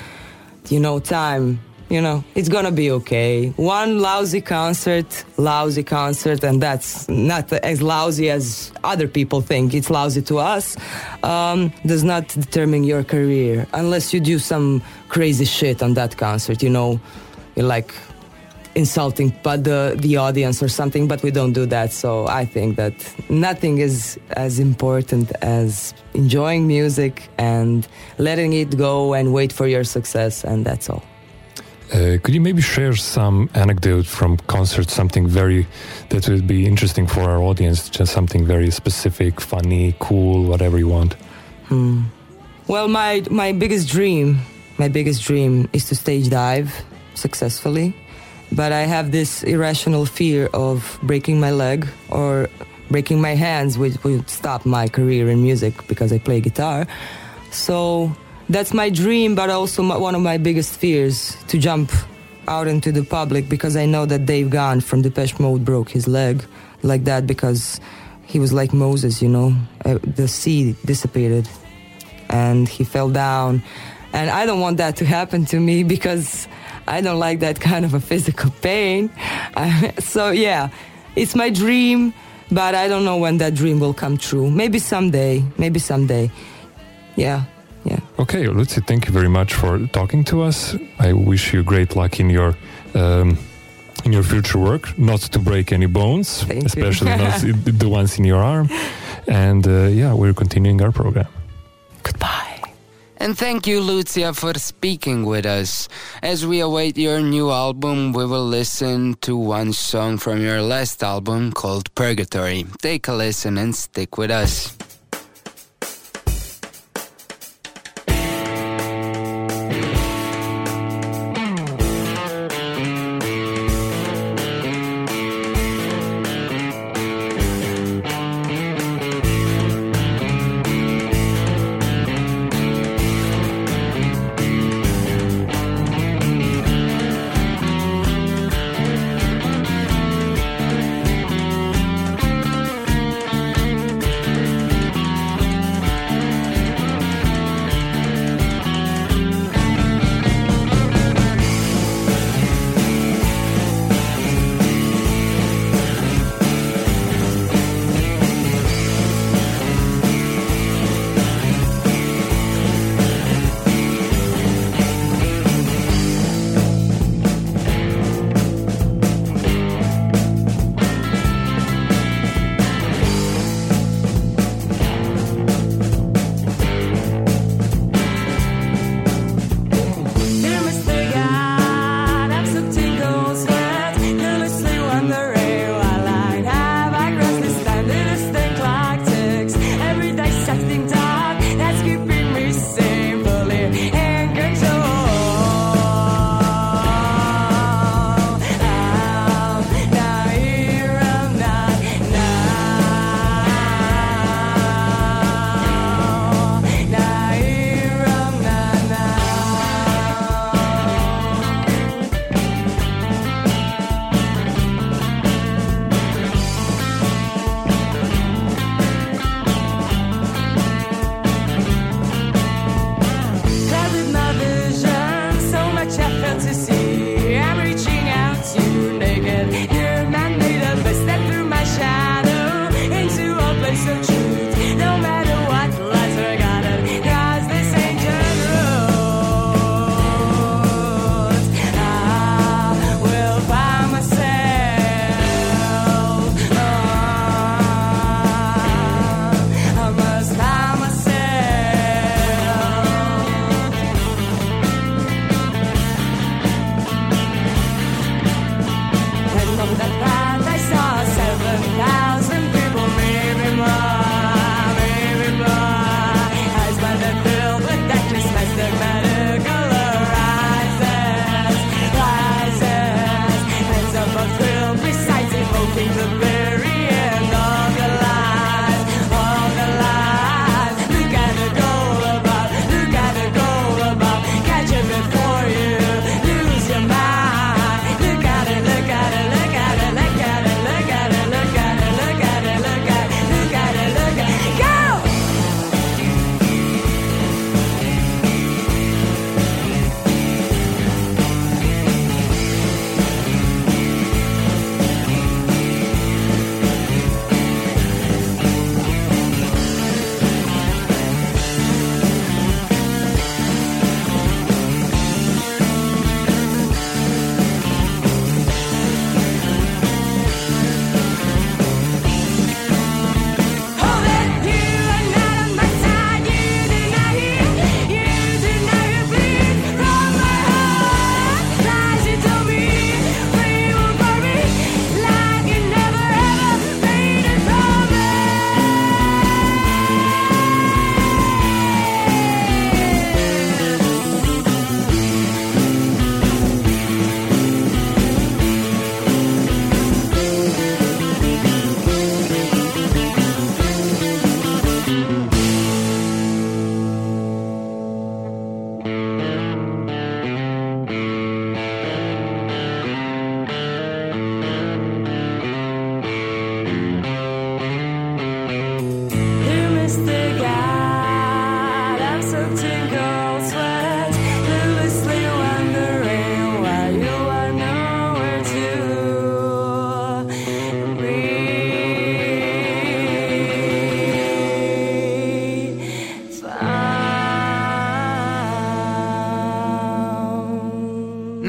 you 0.70 0.80
know, 0.80 1.00
time. 1.00 1.60
You 1.90 2.00
know, 2.00 2.24
it's 2.36 2.48
gonna 2.48 2.72
be 2.72 2.90
okay. 2.90 3.50
One 3.58 4.00
lousy 4.00 4.40
concert, 4.40 5.26
lousy 5.36 5.84
concert, 5.84 6.42
and 6.42 6.64
that's 6.64 7.10
not 7.10 7.52
as 7.52 7.82
lousy 7.82 8.30
as 8.30 8.72
other 8.82 9.10
people 9.10 9.42
think. 9.42 9.74
It's 9.74 9.90
lousy 9.90 10.22
to 10.22 10.38
us. 10.38 10.78
Um, 11.22 11.74
does 11.86 12.06
not 12.06 12.30
determine 12.30 12.86
your 12.86 13.04
career 13.04 13.68
unless 13.74 14.14
you 14.14 14.22
do 14.22 14.40
some 14.40 14.82
crazy 15.10 15.44
shit 15.44 15.84
on 15.84 15.94
that 15.96 16.16
concert. 16.16 16.64
You 16.64 16.70
know, 16.70 17.02
like 17.62 17.94
insulting 18.76 19.34
but 19.44 19.64
the 19.64 19.96
the 20.00 20.16
audience 20.16 20.64
or 20.64 20.70
something 20.70 21.08
but 21.08 21.22
we 21.24 21.32
don't 21.32 21.52
do 21.52 21.66
that 21.66 21.92
so 21.92 22.26
i 22.28 22.46
think 22.46 22.78
that 22.78 22.94
nothing 23.30 23.80
is 23.80 24.18
as 24.38 24.60
important 24.60 25.30
as 25.42 25.94
enjoying 26.14 26.66
music 26.68 27.28
and 27.38 27.88
letting 28.18 28.54
it 28.54 28.78
go 28.78 29.14
and 29.14 29.34
wait 29.34 29.52
for 29.52 29.68
your 29.68 29.84
success 29.84 30.44
and 30.46 30.66
that's 30.66 30.90
all 30.90 31.04
Uh, 31.92 32.16
could 32.24 32.34
you 32.34 32.40
maybe 32.40 32.62
share 32.62 32.96
some 32.96 33.50
anecdote 33.54 34.08
from 34.08 34.38
concert, 34.48 34.90
something 34.90 35.28
very 35.28 35.68
that 36.08 36.26
would 36.30 36.48
be 36.48 36.64
interesting 36.66 37.06
for 37.06 37.20
our 37.20 37.42
audience, 37.44 37.90
just 37.90 38.14
something 38.14 38.48
very 38.48 38.72
specific, 38.72 39.42
funny, 39.42 39.94
cool, 40.00 40.48
whatever 40.48 40.78
you 40.80 40.88
want? 40.88 41.16
hmm. 41.68 42.04
Well, 42.68 42.88
my 42.88 43.24
my 43.30 43.52
biggest 43.52 43.92
dream, 43.92 44.40
my 44.78 44.88
biggest 44.88 45.20
dream 45.28 45.68
is 45.74 45.84
to 45.90 45.96
stage 45.96 46.30
dive 46.30 46.72
successfully, 47.22 47.94
but 48.52 48.72
I 48.72 48.82
have 48.82 49.12
this 49.12 49.44
irrational 49.44 50.06
fear 50.06 50.50
of 50.54 51.00
breaking 51.04 51.40
my 51.40 51.52
leg 51.52 51.88
or 52.10 52.50
breaking 52.90 53.22
my 53.22 53.36
hands, 53.36 53.78
which 53.78 54.04
would 54.04 54.30
stop 54.30 54.66
my 54.66 54.88
career 54.88 55.30
in 55.30 55.42
music 55.42 55.88
because 55.88 56.12
I 56.12 56.20
play 56.20 56.42
guitar. 56.42 56.86
So 57.52 58.12
that's 58.50 58.74
my 58.74 58.90
dream, 58.90 59.36
but 59.36 59.50
also 59.50 59.82
my, 59.82 59.98
one 59.98 60.16
of 60.16 60.22
my 60.22 60.38
biggest 60.38 60.78
fears 60.78 61.38
to 61.48 61.58
jump 61.58 61.92
out 62.48 62.68
into 62.68 62.92
the 62.92 63.04
public 63.04 63.48
because 63.48 63.78
I 63.78 63.86
know 63.86 64.06
that 64.06 64.26
Dave 64.26 64.50
Gahan 64.50 64.82
from 64.82 65.02
Depeche 65.02 65.40
Mode 65.40 65.64
broke 65.64 65.90
his 65.90 66.08
leg 66.08 66.44
like 66.84 67.06
that 67.06 67.26
because 67.28 67.80
he 68.26 68.40
was 68.40 68.52
like 68.52 68.74
Moses, 68.74 69.22
you 69.22 69.30
know, 69.30 69.56
uh, 69.86 70.00
the 70.04 70.28
sea 70.28 70.76
dissipated 70.84 71.48
and 72.30 72.68
he 72.68 72.84
fell 72.84 73.10
down. 73.10 73.62
And 74.14 74.30
I 74.30 74.46
don't 74.46 74.60
want 74.60 74.78
that 74.78 74.98
to 74.98 75.06
happen 75.06 75.46
to 75.46 75.60
me 75.60 75.84
because 75.84 76.48
I 76.92 77.00
don't 77.00 77.20
like 77.20 77.40
that 77.40 77.60
kind 77.62 77.86
of 77.86 77.94
a 77.94 78.02
physical 78.02 78.52
pain. 78.62 79.10
so, 80.00 80.32
yeah, 80.32 80.70
it's 81.16 81.36
my 81.36 81.50
dream, 81.50 82.14
but 82.52 82.76
I 82.76 82.90
don't 82.90 83.06
know 83.06 83.16
when 83.18 83.38
that 83.38 83.56
dream 83.56 83.80
will 83.80 83.94
come 83.94 84.18
true. 84.18 84.52
Maybe 84.52 84.78
someday, 84.78 85.42
maybe 85.58 85.80
someday. 85.80 86.30
Yeah, 87.16 87.46
yeah. 87.86 88.00
Okay, 88.20 88.46
Lucy, 88.48 88.82
thank 88.82 89.08
you 89.08 89.14
very 89.14 89.30
much 89.30 89.54
for 89.54 89.80
talking 89.88 90.26
to 90.26 90.42
us. 90.42 90.76
I 91.00 91.14
wish 91.14 91.54
you 91.54 91.64
great 91.64 91.96
luck 91.96 92.20
in 92.20 92.30
your 92.30 92.56
um, 92.94 93.38
in 94.04 94.12
your 94.12 94.24
future 94.24 94.60
work. 94.60 94.98
Not 94.98 95.22
to 95.32 95.40
break 95.40 95.72
any 95.72 95.88
bones, 95.88 96.44
Thank 96.44 96.66
especially 96.66 97.16
not 97.16 97.40
the 97.80 97.90
ones 97.90 98.20
in 98.20 98.26
your 98.26 98.44
arm. 98.44 98.70
And 99.28 99.66
uh, 99.66 99.88
yeah, 99.88 100.14
we're 100.14 100.34
continuing 100.34 100.82
our 100.82 100.92
program. 100.92 101.28
Goodbye. 102.04 102.41
And 103.22 103.38
thank 103.38 103.68
you, 103.68 103.82
Lucia, 103.82 104.34
for 104.34 104.56
speaking 104.56 105.26
with 105.28 105.46
us. 105.46 105.88
As 106.24 106.44
we 106.44 106.60
await 106.60 106.98
your 106.98 107.22
new 107.22 107.52
album, 107.52 108.14
we 108.14 108.26
will 108.26 108.48
listen 108.48 109.14
to 109.22 109.38
one 109.38 109.74
song 109.74 110.18
from 110.18 110.42
your 110.42 110.64
last 110.64 111.04
album 111.04 111.52
called 111.52 111.94
Purgatory. 111.94 112.66
Take 112.82 113.08
a 113.08 113.14
listen 113.14 113.60
and 113.60 113.76
stick 113.76 114.18
with 114.18 114.32
us. 114.32 114.76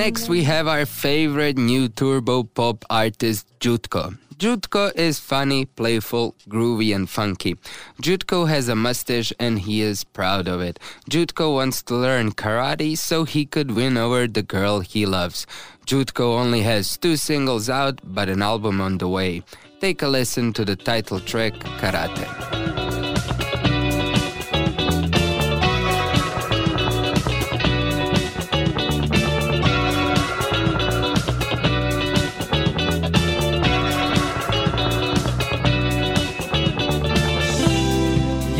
Next, 0.03 0.29
we 0.29 0.43
have 0.43 0.67
our 0.67 0.85
favorite 0.85 1.57
new 1.57 1.89
turbo 1.89 2.43
pop 2.43 2.85
artist, 2.91 3.47
Jutko. 3.61 4.19
Jutko 4.37 4.93
is 4.97 5.21
funny, 5.21 5.65
playful, 5.65 6.35
groovy, 6.49 6.93
and 6.93 7.09
funky. 7.09 7.55
Jutko 8.03 8.49
has 8.49 8.69
a 8.69 8.75
mustache 8.75 9.33
and 9.39 9.61
he 9.61 9.81
is 9.81 10.03
proud 10.03 10.49
of 10.49 10.61
it. 10.61 10.81
Jutko 11.09 11.55
wants 11.55 11.85
to 11.85 11.95
learn 11.95 12.33
karate 12.33 12.99
so 12.99 13.23
he 13.23 13.47
could 13.47 13.71
win 13.71 13.97
over 13.97 14.27
the 14.27 14.43
girl 14.43 14.81
he 14.81 15.07
loves. 15.07 15.47
Jutko 15.87 16.37
only 16.37 16.63
has 16.63 16.97
two 16.97 17.15
singles 17.15 17.71
out, 17.71 18.01
but 18.03 18.29
an 18.29 18.43
album 18.43 18.81
on 18.81 18.99
the 18.99 19.07
way. 19.07 19.45
Take 19.81 20.03
a 20.03 20.09
listen 20.09 20.53
to 20.55 20.65
the 20.65 20.75
title 20.75 21.21
track, 21.21 21.53
Karate. 21.79 22.82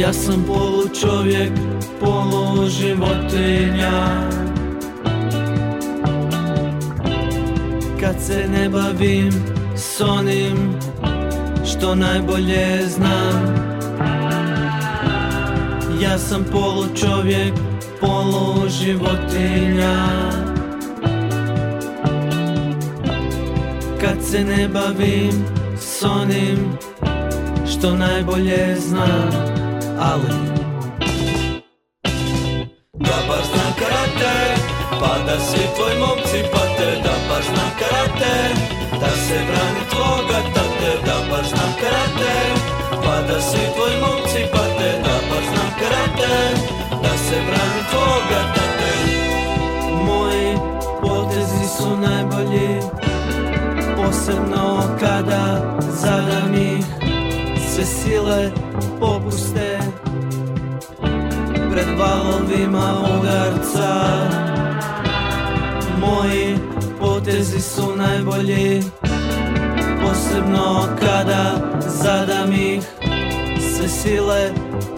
Ja 0.03 0.13
sam 0.13 0.45
polu 0.47 0.89
čovjek, 1.01 1.53
polu 2.01 2.69
životinja. 2.69 4.29
Kad 8.01 8.15
se 8.21 8.49
ne 8.49 8.69
bavim 8.69 9.33
s 9.77 10.01
onim 10.01 10.75
što 11.65 11.95
najbolje 11.95 12.89
znam. 12.89 13.55
Ja 16.03 16.19
sam 16.19 16.45
polu 16.53 16.85
čovjek, 16.95 17.53
polu 18.01 18.69
životinja. 18.69 19.97
Kad 24.01 24.25
se 24.31 24.45
ne 24.45 24.69
bavim 24.69 25.45
s 25.79 26.03
onim 26.03 26.79
što 27.67 27.97
najbolje 27.97 28.77
znam 28.81 29.52
ali. 30.01 30.63
Da 32.93 33.17
baš 33.29 33.45
znam 33.53 33.73
karate, 33.79 34.35
pa 35.01 35.19
da 35.27 35.41
svi 35.41 35.65
tvoji 35.77 35.99
momci 35.99 36.39
pate. 36.53 36.89
Da 37.05 37.15
baš 37.29 37.45
znam 37.45 37.71
karate, 37.81 38.35
da 39.01 39.11
se 39.25 39.37
brani 39.49 39.83
tvoga 39.91 40.39
tate. 40.55 40.91
Da 41.07 41.17
baš 41.31 41.47
znam 41.49 41.73
karate, 41.81 42.35
pa 43.05 43.33
da 43.33 43.41
svi 43.41 43.65
tvoji 43.77 43.97
momci 44.01 44.41
pate. 44.53 44.91
Da 45.05 45.17
baš 45.29 45.45
znam 45.53 45.71
karate, 45.81 46.35
da 47.03 47.19
se 47.25 47.37
brani 47.47 47.83
tvoga 47.91 48.41
tate. 48.55 48.93
Moji 50.07 50.57
potezi 51.01 51.67
su 51.77 51.97
najbolji 51.97 52.81
Posebno 53.97 54.83
kada 55.01 55.77
zadam 55.91 56.55
ih. 56.55 56.85
Sve 57.75 57.85
sile 57.85 58.51
popuste 59.01 59.72
valovima 61.99 62.95
udarca. 63.21 64.05
Moji 66.01 66.59
potezi 67.01 67.61
su 67.61 67.97
najbolji 67.97 68.83
Posebno 70.03 70.89
kada 71.01 71.55
zadam 71.81 72.53
ih 72.53 72.83
Sve 73.77 73.89
sile 73.89 74.51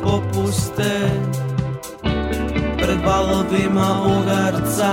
popuste. 0.03 1.11
Pred 2.79 2.99
valovima 3.07 4.03
udarca 4.21 4.93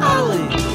Ali 0.00 0.73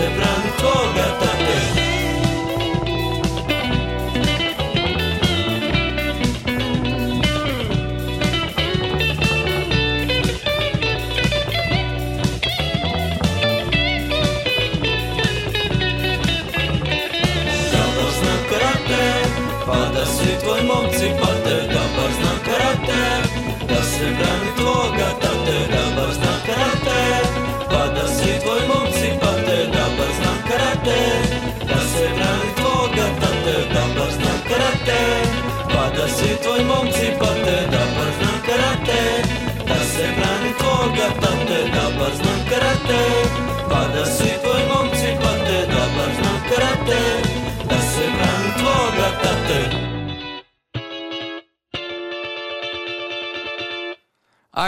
sempre 0.00 0.24
a 0.24 0.49
karate 30.90 31.28
Da 31.68 31.80
se 31.80 32.08
brani 32.16 32.50
tvoga 32.56 33.06
tate 33.20 33.74
Da 33.74 34.00
baš 34.00 34.12
znam 34.12 34.40
karate 34.48 35.00
Pa 35.68 35.96
da 35.96 36.08
svi 36.08 36.36
tvoji 36.42 36.64
momci 36.64 37.06
pate 37.18 37.66
Da 37.70 37.99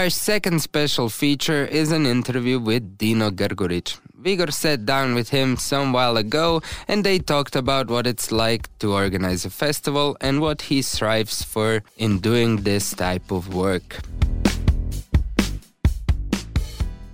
Our 0.03 0.11
second 0.11 0.59
special 0.59 1.09
feature 1.09 1.65
is 1.65 1.93
an 1.93 2.07
interview 2.07 2.59
with 2.59 2.99
Dino 2.99 3.31
Gergoric. 3.31 4.01
Vigor 4.19 4.51
sat 4.51 4.85
down 4.85 5.15
with 5.15 5.29
him 5.29 5.57
some 5.57 5.93
while 5.93 6.17
ago 6.17 6.61
and 6.88 7.05
they 7.05 7.21
talked 7.21 7.55
about 7.55 7.87
what 7.88 8.09
it's 8.09 8.33
like 8.33 8.67
to 8.81 8.93
organize 8.93 9.45
a 9.45 9.51
festival 9.51 10.17
and 10.21 10.41
what 10.41 10.62
he 10.62 10.83
strives 10.83 11.45
for 11.45 11.85
in 11.99 12.19
doing 12.19 12.65
this 12.65 12.93
type 12.95 13.31
of 13.31 13.55
work. 13.55 14.01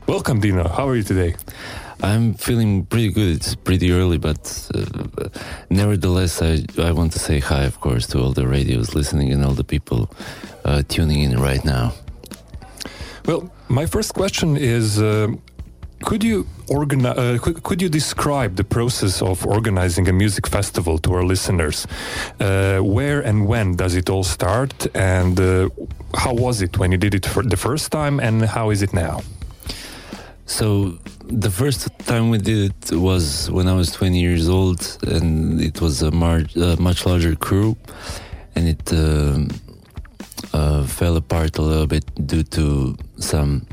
Welcome, 0.07 0.41
Dino. 0.41 0.67
How 0.67 0.89
are 0.89 0.97
you 0.97 1.03
today? 1.03 1.37
I'm 2.03 2.33
feeling 2.33 2.87
pretty 2.87 3.13
good. 3.13 3.37
It's 3.37 3.55
pretty 3.55 3.93
early, 3.93 4.17
but 4.17 4.41
uh, 4.75 5.29
nevertheless, 5.69 6.41
I, 6.41 6.65
I 6.79 6.93
want 6.93 7.13
to 7.13 7.19
say 7.19 7.39
hi, 7.39 7.65
of 7.65 7.81
course, 7.81 8.07
to 8.07 8.19
all 8.19 8.33
the 8.33 8.47
radios 8.47 8.95
listening 8.95 9.31
and 9.31 9.45
all 9.45 9.53
the 9.53 9.63
people 9.63 10.11
uh, 10.65 10.85
tuning 10.89 11.21
in 11.21 11.39
right 11.39 11.63
now. 11.67 11.93
Well, 13.29 13.51
my 13.69 13.85
first 13.85 14.15
question 14.15 14.57
is 14.57 14.99
uh, 15.03 15.29
could 16.03 16.25
you 16.25 16.47
organize 16.69 17.19
uh, 17.19 17.37
could, 17.43 17.63
could 17.63 17.83
you 17.83 17.91
describe 17.91 18.57
the 18.57 18.65
process 18.65 19.21
of 19.21 19.45
organizing 19.45 20.09
a 20.09 20.15
music 20.15 20.47
festival 20.47 20.97
to 21.01 21.13
our 21.13 21.25
listeners? 21.25 21.87
Uh, 22.41 22.79
where 22.79 23.21
and 23.21 23.47
when 23.47 23.77
does 23.77 23.95
it 23.97 24.09
all 24.09 24.25
start? 24.25 24.73
And 24.95 25.39
uh, 25.39 25.69
how 26.15 26.33
was 26.33 26.63
it 26.63 26.79
when 26.79 26.91
you 26.91 26.97
did 26.97 27.15
it 27.15 27.27
for 27.27 27.43
the 27.43 27.59
first 27.59 27.93
time? 27.93 28.19
And 28.19 28.47
how 28.47 28.71
is 28.71 28.81
it 28.81 28.95
now? 28.95 29.21
So 30.47 30.99
the 31.27 31.51
first 31.51 31.87
time 32.07 32.31
we 32.31 32.39
did 32.39 32.73
it 32.73 32.93
was 32.93 33.51
when 33.51 33.69
I 33.69 33.75
was 33.75 33.93
20 33.93 34.19
years 34.19 34.49
old, 34.49 34.81
and 35.07 35.61
it 35.61 35.83
was 35.83 36.01
a, 36.01 36.11
much 36.11 37.05
larger 37.05 37.37
crew, 37.37 37.77
and 38.55 38.69
it 38.69 38.91
um 38.91 39.51
uh, 40.53 40.85
fell 40.87 41.17
apart 41.17 41.59
a 41.59 41.63
little 41.63 41.87
bit 41.87 42.05
due 42.27 42.43
to 42.45 42.97
some 43.19 43.67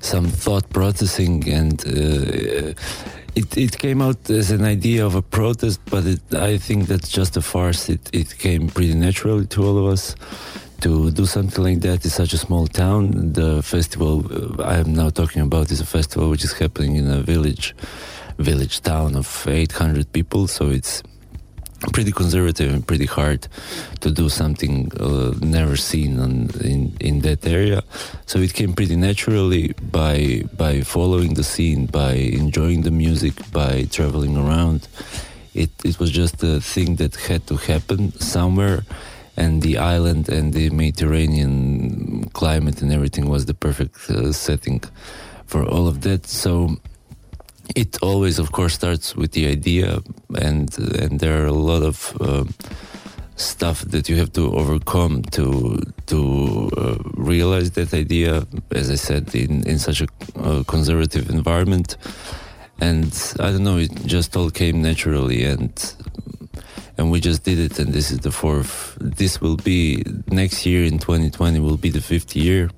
some 0.00 0.26
thought 0.26 0.68
processing, 0.70 1.48
and 1.48 1.84
uh, 1.86 2.72
it 3.34 3.56
it 3.56 3.78
came 3.78 4.00
out 4.02 4.30
as 4.30 4.50
an 4.50 4.64
idea 4.64 5.04
of 5.04 5.14
a 5.14 5.22
protest, 5.22 5.80
but 5.86 6.06
it, 6.06 6.20
I 6.34 6.58
think 6.58 6.86
that's 6.86 7.08
just 7.08 7.36
a 7.36 7.42
farce. 7.42 7.88
It 7.88 8.08
it 8.12 8.38
came 8.38 8.68
pretty 8.68 8.94
naturally 8.94 9.46
to 9.46 9.62
all 9.62 9.78
of 9.78 9.92
us 9.92 10.16
to 10.80 11.10
do 11.10 11.26
something 11.26 11.62
like 11.62 11.80
that 11.80 12.04
in 12.04 12.10
such 12.10 12.32
a 12.32 12.38
small 12.38 12.66
town. 12.66 13.32
The 13.32 13.62
festival 13.62 14.24
uh, 14.30 14.62
I 14.62 14.78
am 14.78 14.94
now 14.94 15.10
talking 15.10 15.42
about 15.42 15.70
is 15.70 15.80
a 15.80 15.86
festival 15.86 16.30
which 16.30 16.44
is 16.44 16.52
happening 16.52 16.96
in 16.96 17.10
a 17.10 17.20
village, 17.20 17.74
village 18.38 18.80
town 18.80 19.14
of 19.14 19.46
800 19.46 20.10
people. 20.12 20.46
So 20.48 20.70
it's 20.70 21.02
pretty 21.92 22.12
conservative 22.12 22.72
and 22.72 22.86
pretty 22.86 23.06
hard 23.06 23.48
to 24.00 24.10
do 24.10 24.28
something 24.28 24.92
uh, 25.00 25.32
never 25.40 25.76
seen 25.76 26.18
on, 26.20 26.50
in 26.60 26.92
in 27.00 27.20
that 27.20 27.46
area. 27.46 27.82
So 28.26 28.38
it 28.38 28.52
came 28.54 28.74
pretty 28.74 28.96
naturally 28.96 29.74
by 29.90 30.44
by 30.56 30.82
following 30.82 31.34
the 31.34 31.44
scene, 31.44 31.86
by 31.86 32.12
enjoying 32.12 32.82
the 32.82 32.90
music, 32.90 33.34
by 33.52 33.84
traveling 33.90 34.36
around. 34.36 34.88
It 35.54 35.70
it 35.84 35.98
was 35.98 36.10
just 36.10 36.42
a 36.42 36.60
thing 36.60 36.96
that 36.96 37.16
had 37.16 37.46
to 37.46 37.56
happen 37.56 38.12
somewhere, 38.20 38.84
and 39.36 39.62
the 39.62 39.78
island 39.78 40.28
and 40.28 40.52
the 40.52 40.70
Mediterranean 40.70 42.28
climate 42.32 42.82
and 42.82 42.92
everything 42.92 43.28
was 43.28 43.46
the 43.46 43.54
perfect 43.54 44.10
uh, 44.10 44.32
setting 44.32 44.82
for 45.46 45.64
all 45.64 45.88
of 45.88 46.02
that. 46.02 46.26
So 46.26 46.76
it 47.74 47.98
always, 48.02 48.38
of 48.38 48.52
course, 48.52 48.74
starts 48.74 49.14
with 49.16 49.32
the 49.32 49.46
idea, 49.46 50.00
and 50.36 50.76
and 50.78 51.20
there 51.20 51.42
are 51.42 51.46
a 51.46 51.52
lot 51.52 51.82
of 51.82 52.16
uh, 52.20 52.44
stuff 53.36 53.82
that 53.82 54.08
you 54.08 54.16
have 54.16 54.32
to 54.32 54.54
overcome 54.54 55.22
to 55.32 55.80
to 56.06 56.70
uh, 56.76 56.96
realize 57.14 57.72
that 57.72 57.94
idea. 57.94 58.46
As 58.70 58.90
I 58.90 58.96
said, 58.96 59.34
in 59.34 59.66
in 59.66 59.78
such 59.78 60.00
a 60.02 60.08
uh, 60.36 60.62
conservative 60.64 61.30
environment, 61.30 61.96
and 62.80 63.12
I 63.38 63.50
don't 63.52 63.64
know, 63.64 63.78
it 63.78 63.94
just 64.06 64.36
all 64.36 64.50
came 64.50 64.82
naturally, 64.82 65.44
and 65.44 65.72
and 66.98 67.10
we 67.10 67.20
just 67.20 67.44
did 67.44 67.58
it. 67.58 67.78
And 67.78 67.92
this 67.92 68.10
is 68.10 68.20
the 68.20 68.32
fourth. 68.32 68.96
This 69.00 69.40
will 69.40 69.56
be 69.56 70.02
next 70.26 70.66
year 70.66 70.84
in 70.84 70.98
2020 70.98 71.60
will 71.60 71.76
be 71.76 71.90
the 71.90 72.00
fifth 72.00 72.36
year 72.36 72.70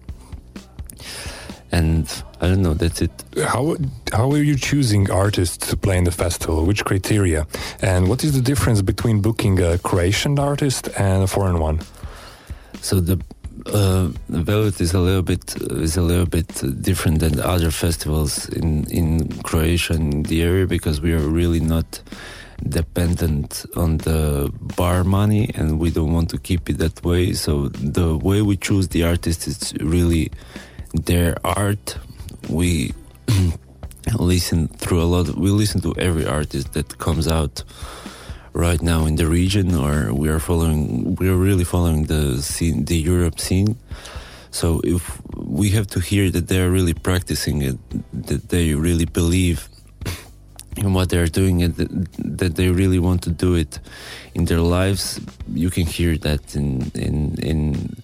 and 1.72 2.22
I 2.42 2.48
don't 2.48 2.62
know. 2.62 2.74
That's 2.74 3.00
it. 3.00 3.12
How 3.44 3.76
how 4.12 4.32
are 4.32 4.42
you 4.42 4.56
choosing 4.56 5.08
artists 5.10 5.68
to 5.68 5.76
play 5.76 5.96
in 5.96 6.04
the 6.04 6.10
festival? 6.10 6.66
Which 6.66 6.84
criteria? 6.84 7.46
And 7.80 8.08
what 8.08 8.24
is 8.24 8.32
the 8.32 8.42
difference 8.42 8.82
between 8.82 9.20
booking 9.20 9.60
a 9.60 9.78
Croatian 9.78 10.38
artist 10.40 10.88
and 10.98 11.22
a 11.22 11.28
foreign 11.28 11.60
one? 11.60 11.78
So 12.80 13.00
the 13.00 13.20
uh, 13.66 14.08
Velvet 14.28 14.80
is 14.80 14.92
a 14.92 14.98
little 14.98 15.22
bit 15.22 15.54
is 15.70 15.96
a 15.96 16.02
little 16.02 16.26
bit 16.26 16.50
different 16.82 17.20
than 17.20 17.38
other 17.40 17.70
festivals 17.70 18.48
in 18.48 18.90
in 18.90 19.28
Croatia 19.42 19.94
in 19.94 20.24
the 20.24 20.42
area 20.42 20.66
because 20.66 21.00
we 21.00 21.12
are 21.12 21.20
really 21.40 21.60
not 21.60 22.02
dependent 22.68 23.64
on 23.76 23.98
the 23.98 24.52
bar 24.76 25.04
money 25.04 25.50
and 25.54 25.78
we 25.78 25.90
don't 25.90 26.12
want 26.12 26.30
to 26.30 26.38
keep 26.38 26.68
it 26.70 26.78
that 26.78 27.04
way. 27.04 27.32
So 27.34 27.68
the 27.68 28.16
way 28.16 28.42
we 28.42 28.56
choose 28.56 28.88
the 28.88 29.04
artist 29.04 29.46
is 29.46 29.72
really 29.80 30.30
their 30.94 31.36
art. 31.44 31.98
We 32.48 32.92
listen 34.18 34.68
through 34.68 35.02
a 35.02 35.04
lot. 35.04 35.28
Of, 35.28 35.36
we 35.36 35.50
listen 35.50 35.80
to 35.82 35.94
every 35.96 36.26
artist 36.26 36.72
that 36.74 36.98
comes 36.98 37.28
out 37.28 37.62
right 38.52 38.82
now 38.82 39.06
in 39.06 39.16
the 39.16 39.26
region, 39.26 39.74
or 39.74 40.12
we 40.12 40.28
are 40.28 40.38
following. 40.38 41.14
We 41.16 41.28
are 41.28 41.36
really 41.36 41.64
following 41.64 42.04
the 42.04 42.42
scene, 42.42 42.84
the 42.84 42.96
Europe 42.96 43.40
scene. 43.40 43.76
So 44.50 44.80
if 44.84 45.20
we 45.34 45.70
have 45.70 45.86
to 45.88 46.00
hear 46.00 46.30
that 46.30 46.48
they 46.48 46.60
are 46.60 46.70
really 46.70 46.94
practicing 46.94 47.62
it, 47.62 47.78
that 48.12 48.50
they 48.50 48.74
really 48.74 49.06
believe 49.06 49.68
in 50.76 50.92
what 50.92 51.08
they 51.08 51.18
are 51.18 51.26
doing, 51.26 51.62
and 51.62 51.74
that, 52.18 52.56
they 52.56 52.68
really 52.68 52.98
want 52.98 53.22
to 53.22 53.30
do 53.30 53.54
it 53.54 53.78
in 54.34 54.44
their 54.44 54.60
lives, 54.60 55.20
you 55.54 55.70
can 55.70 55.86
hear 55.86 56.18
that 56.18 56.54
in 56.54 56.90
in 56.94 57.36
in 57.38 58.02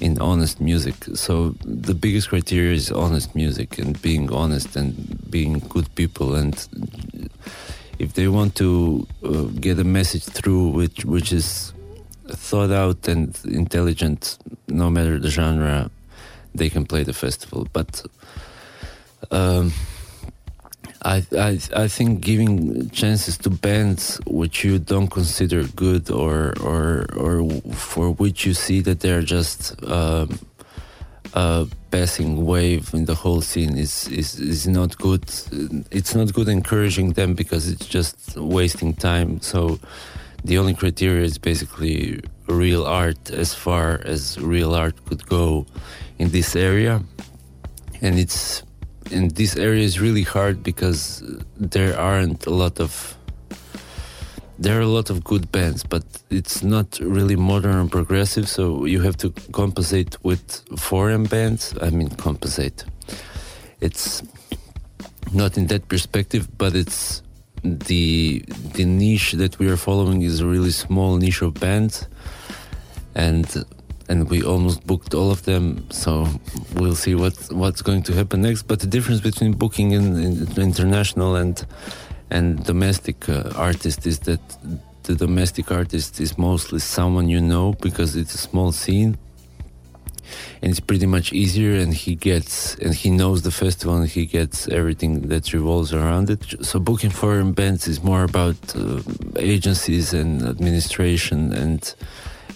in 0.00 0.18
honest 0.20 0.60
music. 0.60 0.94
So 1.14 1.54
the 1.64 1.94
biggest 1.94 2.30
criteria 2.30 2.74
is 2.74 2.90
honest 2.90 3.34
music 3.34 3.78
and 3.78 4.00
being 4.00 4.32
honest 4.32 4.76
and 4.76 4.94
being 5.30 5.60
good 5.68 5.94
people. 5.94 6.34
And 6.34 6.54
if 7.98 8.14
they 8.14 8.28
want 8.28 8.54
to 8.56 9.06
uh, 9.22 9.42
get 9.60 9.78
a 9.78 9.84
message 9.84 10.24
through, 10.24 10.68
which 10.70 11.04
which 11.04 11.32
is 11.32 11.72
thought 12.28 12.70
out 12.70 13.08
and 13.08 13.38
intelligent, 13.44 14.38
no 14.68 14.90
matter 14.90 15.18
the 15.18 15.30
genre, 15.30 15.90
they 16.54 16.70
can 16.70 16.86
play 16.86 17.04
the 17.04 17.12
festival. 17.12 17.68
But 17.72 18.02
um, 19.30 19.72
I, 21.02 21.24
I 21.32 21.58
I 21.74 21.88
think 21.88 22.20
giving 22.20 22.90
chances 22.90 23.38
to 23.38 23.50
bands 23.50 24.20
which 24.26 24.64
you 24.64 24.78
don't 24.78 25.08
consider 25.08 25.64
good 25.74 26.10
or 26.10 26.52
or 26.60 27.06
or 27.16 27.48
for 27.72 28.10
which 28.12 28.44
you 28.44 28.54
see 28.54 28.82
that 28.82 29.00
they're 29.00 29.22
just 29.22 29.82
um, 29.84 30.38
a 31.34 31.66
passing 31.90 32.44
wave 32.44 32.92
in 32.92 33.04
the 33.06 33.14
whole 33.14 33.40
scene 33.40 33.78
is, 33.78 34.08
is 34.08 34.38
is 34.38 34.66
not 34.66 34.98
good. 34.98 35.24
It's 35.90 36.14
not 36.14 36.32
good 36.34 36.48
encouraging 36.48 37.12
them 37.12 37.34
because 37.34 37.68
it's 37.68 37.86
just 37.86 38.36
wasting 38.36 38.94
time. 38.94 39.40
So 39.40 39.78
the 40.44 40.58
only 40.58 40.74
criteria 40.74 41.24
is 41.24 41.38
basically 41.38 42.20
real 42.46 42.84
art 42.84 43.30
as 43.30 43.54
far 43.54 44.00
as 44.04 44.38
real 44.38 44.74
art 44.74 45.04
could 45.06 45.26
go 45.26 45.66
in 46.18 46.30
this 46.30 46.56
area, 46.56 47.02
and 48.02 48.18
it's 48.18 48.62
and 49.10 49.30
this 49.32 49.56
area 49.56 49.82
is 49.82 50.00
really 50.00 50.22
hard 50.22 50.62
because 50.62 51.22
there 51.56 51.98
aren't 51.98 52.46
a 52.46 52.50
lot 52.50 52.80
of 52.80 53.16
there 54.58 54.78
are 54.78 54.82
a 54.82 54.86
lot 54.86 55.08
of 55.08 55.24
good 55.24 55.50
bands, 55.50 55.82
but 55.82 56.04
it's 56.28 56.62
not 56.62 56.98
really 57.00 57.34
modern 57.34 57.76
and 57.76 57.90
progressive. 57.90 58.46
So 58.46 58.84
you 58.84 59.00
have 59.00 59.16
to 59.18 59.30
compensate 59.52 60.22
with 60.22 60.62
foreign 60.78 61.24
bands. 61.24 61.74
I 61.80 61.88
mean, 61.88 62.10
compensate. 62.10 62.84
It's 63.80 64.22
not 65.32 65.56
in 65.56 65.68
that 65.68 65.88
perspective, 65.88 66.46
but 66.58 66.74
it's 66.74 67.22
the 67.62 68.44
the 68.74 68.84
niche 68.84 69.32
that 69.32 69.58
we 69.58 69.68
are 69.68 69.78
following 69.78 70.22
is 70.22 70.40
a 70.40 70.46
really 70.46 70.72
small 70.72 71.16
niche 71.16 71.42
of 71.42 71.54
bands, 71.54 72.06
and 73.14 73.64
and 74.10 74.28
we 74.28 74.42
almost 74.42 74.84
booked 74.86 75.14
all 75.14 75.30
of 75.30 75.44
them. 75.44 75.64
So 75.90 76.26
we'll 76.74 77.00
see 77.04 77.14
what 77.14 77.36
what's 77.52 77.80
going 77.80 78.02
to 78.08 78.12
happen 78.12 78.42
next. 78.42 78.62
But 78.70 78.80
the 78.80 78.90
difference 78.96 79.20
between 79.20 79.52
booking 79.52 79.92
in, 79.92 80.04
in 80.26 80.34
international 80.70 81.36
and 81.36 81.64
and 82.30 82.44
domestic 82.64 83.28
uh, 83.28 83.52
artist 83.68 84.06
is 84.06 84.18
that 84.20 84.42
the 85.04 85.14
domestic 85.14 85.70
artist 85.70 86.20
is 86.20 86.36
mostly 86.36 86.80
someone 86.80 87.28
you 87.28 87.40
know 87.40 87.72
because 87.80 88.14
it's 88.16 88.34
a 88.34 88.38
small 88.38 88.70
scene 88.72 89.16
and 90.62 90.70
it's 90.70 90.78
pretty 90.90 91.06
much 91.06 91.32
easier 91.32 91.74
and 91.82 91.92
he 91.94 92.14
gets 92.14 92.76
and 92.76 92.94
he 92.94 93.10
knows 93.10 93.42
the 93.42 93.50
festival 93.50 93.96
and 93.96 94.08
he 94.08 94.26
gets 94.26 94.68
everything 94.68 95.12
that 95.28 95.52
revolves 95.52 95.92
around 95.92 96.30
it 96.30 96.42
so 96.64 96.78
booking 96.78 97.10
foreign 97.10 97.52
bands 97.52 97.88
is 97.88 97.98
more 98.04 98.22
about 98.22 98.58
uh, 98.76 99.00
agencies 99.36 100.12
and 100.12 100.42
administration 100.42 101.52
and 101.52 101.94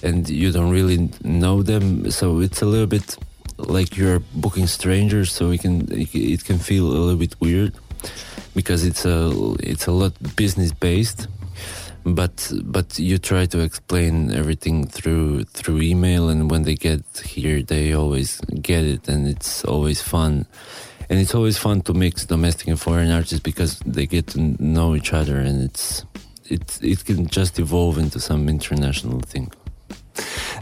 and 0.05 0.29
you 0.29 0.53
don't 0.53 0.71
really 0.71 1.09
know 1.25 1.63
them 1.63 2.11
so 2.11 2.41
it's 2.41 2.63
a 2.63 2.67
little 2.67 2.87
bit 2.87 3.17
like 3.57 3.97
you're 3.97 4.21
booking 4.35 4.67
strangers 4.67 5.33
so 5.33 5.51
it 5.51 5.61
can 5.61 5.87
it 5.91 6.45
can 6.45 6.59
feel 6.59 6.87
a 6.87 7.01
little 7.05 7.23
bit 7.27 7.35
weird 7.41 7.73
because 8.55 8.85
it's 8.85 9.05
a 9.05 9.33
it's 9.61 9.87
a 9.87 9.93
lot 9.93 10.13
business 10.37 10.73
based 10.73 11.29
but 12.05 12.53
but 12.65 12.99
you 12.99 13.19
try 13.19 13.47
to 13.47 13.61
explain 13.61 14.31
everything 14.31 14.87
through 14.87 15.45
through 15.45 15.81
email 15.81 16.29
and 16.29 16.51
when 16.51 16.63
they 16.63 16.75
get 16.75 17.03
here 17.25 17.63
they 17.63 17.95
always 17.95 18.41
get 18.61 18.85
it 18.85 19.09
and 19.09 19.27
it's 19.27 19.65
always 19.65 20.03
fun. 20.03 20.47
And 21.11 21.21
it's 21.21 21.35
always 21.35 21.59
fun 21.59 21.83
to 21.83 21.93
mix 21.93 22.25
domestic 22.25 22.69
and 22.69 22.81
foreign 22.81 23.11
artists 23.11 23.39
because 23.39 23.79
they 23.81 24.07
get 24.07 24.29
to 24.29 24.41
know 24.59 24.95
each 24.95 25.13
other 25.13 25.39
and 25.39 25.63
it's 25.63 26.05
it 26.49 26.79
it 26.83 27.05
can 27.05 27.27
just 27.27 27.59
evolve 27.59 27.99
into 27.99 28.21
some 28.21 28.49
international 28.49 29.21
thing 29.21 29.51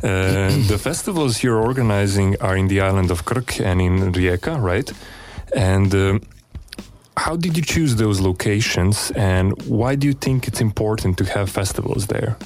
uh, 0.03 0.51
the 0.69 0.79
festivals 0.81 1.43
you're 1.43 1.61
organizing 1.61 2.37
are 2.41 2.57
in 2.57 2.69
the 2.69 2.81
island 2.81 3.11
of 3.11 3.25
Krk 3.25 3.65
and 3.65 3.81
in 3.81 4.13
Rijeka, 4.13 4.61
right? 4.61 4.91
And 5.55 5.95
uh, 5.95 6.19
how 7.17 7.37
did 7.37 7.57
you 7.57 7.63
choose 7.63 7.97
those 7.97 8.21
locations 8.21 9.11
and 9.13 9.61
why 9.67 9.95
do 9.95 10.07
you 10.07 10.15
think 10.15 10.49
it's 10.49 10.61
important 10.61 11.19
to 11.19 11.25
have 11.25 11.51
festivals 11.51 12.07
there? 12.07 12.37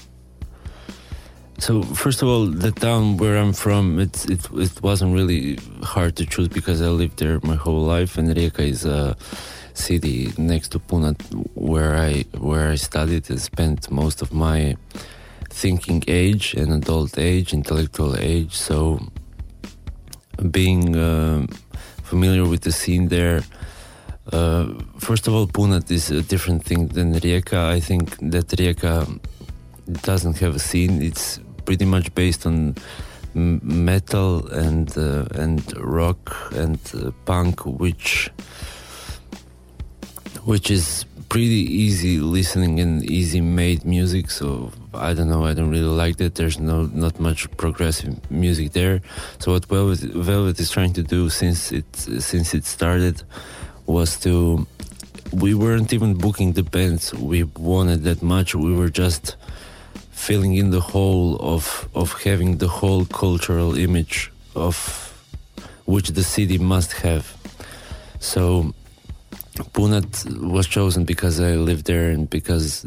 So 1.59 1.83
first 1.83 2.21
of 2.23 2.29
all, 2.29 2.47
the 2.47 2.71
town 2.71 3.17
where 3.17 3.39
I'm 3.39 3.55
from, 3.55 3.99
it 3.99 4.29
it 4.29 4.41
it 4.53 4.83
wasn't 4.83 5.15
really 5.15 5.59
hard 5.83 6.15
to 6.17 6.27
choose 6.27 6.49
because 6.49 6.83
I 6.83 6.89
lived 6.89 7.19
there 7.19 7.41
my 7.43 7.57
whole 7.57 7.83
life, 7.83 8.19
and 8.19 8.29
Rijeka 8.29 8.61
is 8.61 8.85
a 8.85 9.17
city 9.73 10.33
next 10.37 10.69
to 10.73 10.79
Punat 10.79 11.17
where 11.55 11.97
I 11.97 12.25
where 12.39 12.69
I 12.69 12.77
studied 12.77 13.31
and 13.31 13.41
spent 13.41 13.91
most 13.91 14.21
of 14.21 14.33
my 14.33 14.77
thinking 15.63 16.03
age 16.23 16.55
and 16.61 16.69
adult 16.81 17.19
age, 17.19 17.49
intellectual 17.61 18.13
age. 18.33 18.55
So 18.69 18.77
being 20.59 20.97
uh, 20.97 21.47
familiar 22.11 22.45
with 22.53 22.63
the 22.63 22.73
scene 22.73 23.09
there 23.09 23.41
uh, 24.33 24.67
first 24.99 25.29
of 25.29 25.35
all, 25.35 25.47
Punat 25.47 25.91
is 25.91 26.11
a 26.11 26.23
different 26.23 26.65
thing 26.65 26.89
than 26.89 27.15
Rijeka. 27.15 27.69
I 27.77 27.81
think 27.81 28.17
that 28.33 28.49
Rijeka 28.49 29.21
doesn't 30.03 30.39
have 30.39 30.57
a 30.57 30.59
scene. 30.59 31.01
It's 31.01 31.39
pretty 31.65 31.85
much 31.85 32.13
based 32.15 32.47
on 32.47 32.75
metal 33.35 34.47
and 34.49 34.97
uh, 34.99 35.27
and 35.35 35.63
rock 35.79 36.35
and 36.55 36.79
uh, 36.95 37.13
punk, 37.25 37.65
which 37.67 38.31
which 40.45 40.71
is 40.71 41.05
pretty 41.29 41.65
easy 41.85 42.19
listening 42.19 42.81
and 42.81 43.09
easy 43.09 43.41
made 43.41 43.85
music. 43.85 44.31
So 44.31 44.73
I 44.97 45.15
don't 45.15 45.29
know. 45.29 45.45
I 45.45 45.55
don't 45.55 45.71
really 45.71 45.95
like 46.05 46.17
that. 46.17 46.35
There's 46.35 46.59
no 46.59 46.87
not 46.93 47.19
much 47.21 47.51
progressive 47.57 48.15
music 48.31 48.73
there. 48.73 49.01
So 49.39 49.53
what 49.53 49.67
Velvet, 49.67 50.01
Velvet 50.01 50.59
is 50.61 50.71
trying 50.71 50.93
to 50.95 51.03
do 51.03 51.31
since 51.31 51.73
it 51.73 51.85
since 51.97 52.55
it 52.55 52.65
started 52.65 53.23
was 53.87 54.19
to 54.21 54.67
we 55.33 55.55
weren't 55.55 55.93
even 55.93 56.15
booking 56.15 56.53
the 56.53 56.63
bands 56.63 57.13
we 57.15 57.45
wanted 57.45 58.05
that 58.05 58.23
much. 58.23 58.55
We 58.55 58.75
were 58.75 58.91
just 58.91 59.37
filling 60.11 60.55
in 60.55 60.71
the 60.71 60.81
hole 60.81 61.37
of 61.41 61.89
of 61.95 62.23
having 62.23 62.59
the 62.59 62.69
whole 62.69 63.05
cultural 63.05 63.77
image 63.77 64.33
of 64.55 64.77
which 65.85 66.09
the 66.11 66.25
city 66.25 66.59
must 66.59 66.93
have. 66.93 67.37
So 68.19 68.75
Punat 69.73 70.11
was 70.41 70.67
chosen 70.67 71.05
because 71.05 71.41
I 71.41 71.53
lived 71.53 71.87
there 71.87 72.11
and 72.11 72.29
because 72.29 72.85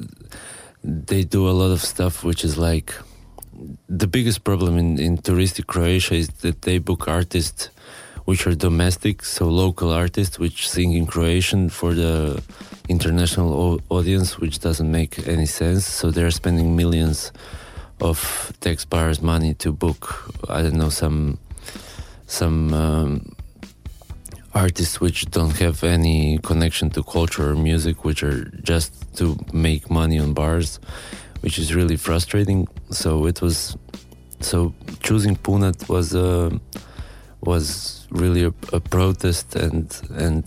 they 0.83 1.23
do 1.23 1.49
a 1.49 1.51
lot 1.51 1.71
of 1.71 1.81
stuff 1.81 2.23
which 2.23 2.43
is 2.43 2.57
like 2.57 2.93
the 3.89 4.07
biggest 4.07 4.43
problem 4.43 4.77
in, 4.77 4.99
in 4.99 5.17
touristic 5.17 5.67
Croatia 5.67 6.15
is 6.15 6.29
that 6.41 6.61
they 6.61 6.77
book 6.77 7.07
artists 7.07 7.69
which 8.29 8.45
are 8.45 8.53
domestic, 8.53 9.25
so 9.25 9.47
local 9.47 9.91
artists 9.91 10.37
which 10.37 10.69
sing 10.69 10.93
in 10.93 11.07
Croatian 11.07 11.67
for 11.67 11.95
the 11.95 12.41
international 12.87 13.81
audience, 13.89 14.37
which 14.37 14.59
doesn't 14.59 14.91
make 14.91 15.27
any 15.27 15.47
sense. 15.47 15.87
So 15.87 16.11
they're 16.11 16.29
spending 16.29 16.75
millions 16.75 17.31
of 17.99 18.53
tax 18.59 18.85
buyers' 18.85 19.19
money 19.19 19.55
to 19.55 19.71
book, 19.71 20.31
I 20.47 20.61
don't 20.61 20.75
know, 20.75 20.89
some 20.89 21.39
some 22.27 22.71
um, 22.73 23.35
artists 24.53 24.99
which 24.99 25.25
don't 25.31 25.57
have 25.57 25.83
any 25.83 26.39
connection 26.39 26.89
to 26.91 27.03
culture 27.03 27.51
or 27.51 27.55
music, 27.55 28.03
which 28.03 28.23
are 28.23 28.45
just 28.63 28.93
to 29.17 29.37
make 29.53 29.89
money 29.89 30.19
on 30.19 30.33
bars, 30.33 30.79
which 31.41 31.59
is 31.59 31.75
really 31.75 31.97
frustrating. 31.97 32.67
So 32.89 33.25
it 33.25 33.41
was 33.41 33.77
so 34.41 34.73
choosing 35.03 35.35
Punat 35.35 35.89
was 35.89 36.15
uh, 36.15 36.49
was 37.41 38.07
really 38.09 38.43
a, 38.43 38.53
a 38.73 38.79
protest 38.79 39.55
and 39.55 39.85
and 40.11 40.43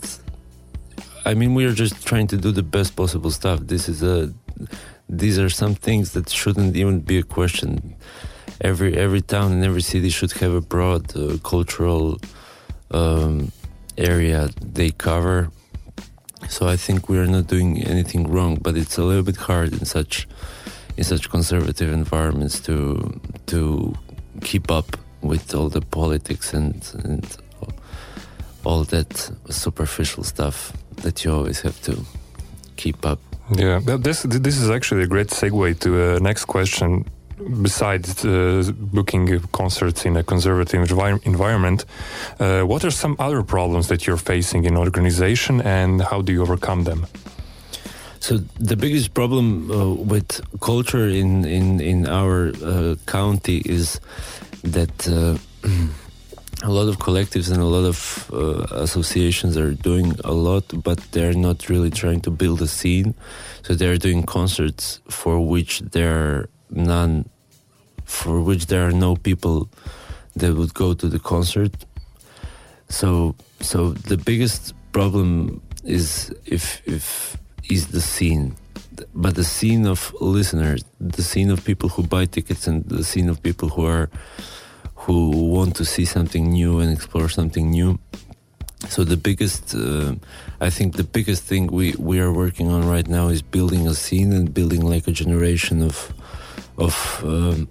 I 1.25 1.33
mean 1.33 1.53
we 1.53 1.65
are 1.65 1.73
just 1.73 2.05
trying 2.05 2.27
to 2.27 2.37
do 2.37 2.51
the 2.51 2.63
best 2.63 2.95
possible 2.95 3.31
stuff. 3.31 3.59
This 3.61 3.87
is 3.87 4.03
a 4.03 4.33
these 5.09 5.39
are 5.39 5.49
some 5.49 5.75
things 5.75 6.11
that 6.13 6.29
shouldn't 6.29 6.75
even 6.75 7.01
be 7.01 7.17
a 7.17 7.23
question. 7.23 7.95
Every 8.61 8.97
every 8.97 9.21
town 9.21 9.51
and 9.53 9.63
every 9.63 9.81
city 9.81 10.09
should 10.09 10.31
have 10.33 10.53
a 10.53 10.61
broad 10.61 11.15
uh, 11.15 11.37
cultural 11.43 12.19
um, 12.91 13.51
area 13.97 14.49
they 14.61 14.91
cover. 14.91 15.49
So 16.49 16.67
I 16.67 16.75
think 16.75 17.09
we 17.09 17.17
are 17.17 17.25
not 17.25 17.47
doing 17.47 17.83
anything 17.83 18.27
wrong, 18.31 18.57
but 18.61 18.75
it's 18.75 18.97
a 18.97 19.03
little 19.03 19.23
bit 19.23 19.37
hard 19.37 19.73
in 19.73 19.85
such 19.85 20.27
in 20.97 21.03
such 21.03 21.29
conservative 21.29 21.91
environments 21.91 22.59
to 22.61 23.19
to 23.47 23.93
keep 24.41 24.69
up 24.69 24.97
with 25.21 25.55
all 25.55 25.69
the 25.69 25.81
politics 25.81 26.53
and 26.53 26.75
and 27.03 27.37
all 28.65 28.83
that 28.85 29.31
superficial 29.49 30.23
stuff 30.23 30.73
that 30.97 31.23
you 31.23 31.33
always 31.33 31.61
have 31.61 31.79
to 31.81 32.05
keep 32.75 33.05
up. 33.05 33.19
Yeah, 33.55 33.79
this 33.79 34.23
this 34.23 34.57
is 34.57 34.69
actually 34.69 35.03
a 35.03 35.07
great 35.07 35.27
segue 35.27 35.79
to 35.79 36.15
a 36.15 36.19
next 36.19 36.45
question. 36.45 37.05
Besides 37.61 38.25
uh, 38.25 38.71
booking 38.75 39.39
concerts 39.51 40.05
in 40.05 40.17
a 40.17 40.23
conservative 40.23 40.87
envi- 40.87 41.25
environment, 41.25 41.85
uh, 42.39 42.61
what 42.61 42.83
are 42.85 42.91
some 42.91 43.15
other 43.19 43.43
problems 43.43 43.87
that 43.87 44.07
you're 44.07 44.17
facing 44.17 44.65
in 44.65 44.77
organization, 44.77 45.61
and 45.61 46.01
how 46.01 46.21
do 46.21 46.31
you 46.31 46.41
overcome 46.41 46.83
them? 46.83 47.05
So 48.19 48.37
the 48.59 48.77
biggest 48.77 49.13
problem 49.13 49.69
uh, 49.69 49.93
with 49.95 50.41
culture 50.61 51.07
in 51.07 51.43
in 51.43 51.81
in 51.81 52.07
our 52.07 52.53
uh, 52.63 52.95
county 53.05 53.61
is 53.65 53.99
that 54.63 55.07
uh, 55.07 55.37
a 56.63 56.71
lot 56.71 56.87
of 56.87 56.97
collectives 56.97 57.51
and 57.51 57.61
a 57.61 57.65
lot 57.65 57.83
of 57.85 58.29
uh, 58.31 58.65
associations 58.81 59.57
are 59.57 59.73
doing 59.73 60.15
a 60.23 60.31
lot, 60.31 60.63
but 60.83 60.99
they're 61.11 61.33
not 61.33 61.67
really 61.67 61.89
trying 61.89 62.21
to 62.21 62.31
build 62.31 62.61
a 62.61 62.67
scene. 62.67 63.13
So 63.63 63.75
they're 63.75 63.97
doing 63.97 64.23
concerts 64.23 65.01
for 65.09 65.45
which 65.45 65.81
there 65.81 66.15
are 66.15 66.49
none, 66.69 67.29
for 68.13 68.41
which 68.41 68.67
there 68.67 68.87
are 68.87 68.91
no 69.07 69.15
people 69.15 69.69
that 70.35 70.53
would 70.55 70.73
go 70.73 70.93
to 70.93 71.07
the 71.07 71.19
concert. 71.19 71.73
So 72.89 73.35
so 73.59 73.91
the 73.91 74.17
biggest 74.17 74.73
problem 74.91 75.61
is 75.83 76.33
if 76.45 76.81
if 76.85 77.37
is 77.69 77.87
the 77.87 78.01
scene 78.01 78.55
but 79.15 79.35
the 79.35 79.43
scene 79.43 79.85
of 79.85 80.13
listeners 80.21 80.83
the 80.99 81.23
scene 81.23 81.49
of 81.49 81.63
people 81.63 81.89
who 81.89 82.03
buy 82.03 82.25
tickets 82.25 82.67
and 82.67 82.83
the 82.85 83.03
scene 83.03 83.29
of 83.29 83.41
people 83.41 83.69
who 83.69 83.85
are 83.85 84.09
who 84.95 85.29
want 85.55 85.75
to 85.75 85.85
see 85.85 86.05
something 86.05 86.51
new 86.51 86.79
and 86.79 86.91
explore 86.91 87.29
something 87.29 87.69
new 87.71 87.99
so 88.89 89.03
the 89.03 89.17
biggest 89.17 89.75
uh, 89.75 90.13
i 90.61 90.69
think 90.69 90.95
the 90.95 91.03
biggest 91.03 91.43
thing 91.43 91.67
we 91.67 91.93
we 91.97 92.19
are 92.19 92.31
working 92.31 92.69
on 92.69 92.87
right 92.87 93.07
now 93.07 93.27
is 93.29 93.41
building 93.41 93.87
a 93.87 93.93
scene 93.93 94.31
and 94.31 94.53
building 94.53 94.81
like 94.81 95.07
a 95.07 95.11
generation 95.11 95.81
of 95.81 96.13
of 96.77 97.21
um, 97.23 97.67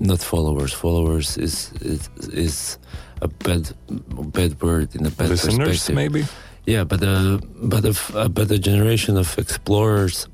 not 0.00 0.20
followers 0.22 0.72
followers 0.72 1.36
is 1.38 1.72
is 1.80 2.08
is 2.32 2.78
a 3.22 3.28
bad 3.28 3.72
bad 4.32 4.60
word 4.60 4.94
in 4.94 5.06
a 5.06 5.10
bad 5.10 5.28
Listeners, 5.30 5.68
perspective 5.68 5.94
maybe. 5.94 6.24
yeah, 6.66 6.84
but 6.84 7.02
uh, 7.02 7.38
but 7.62 7.84
of 7.84 8.10
uh, 8.14 8.28
but 8.28 8.50
a 8.50 8.58
generation 8.58 9.16
of 9.16 9.38
explorers. 9.38 10.28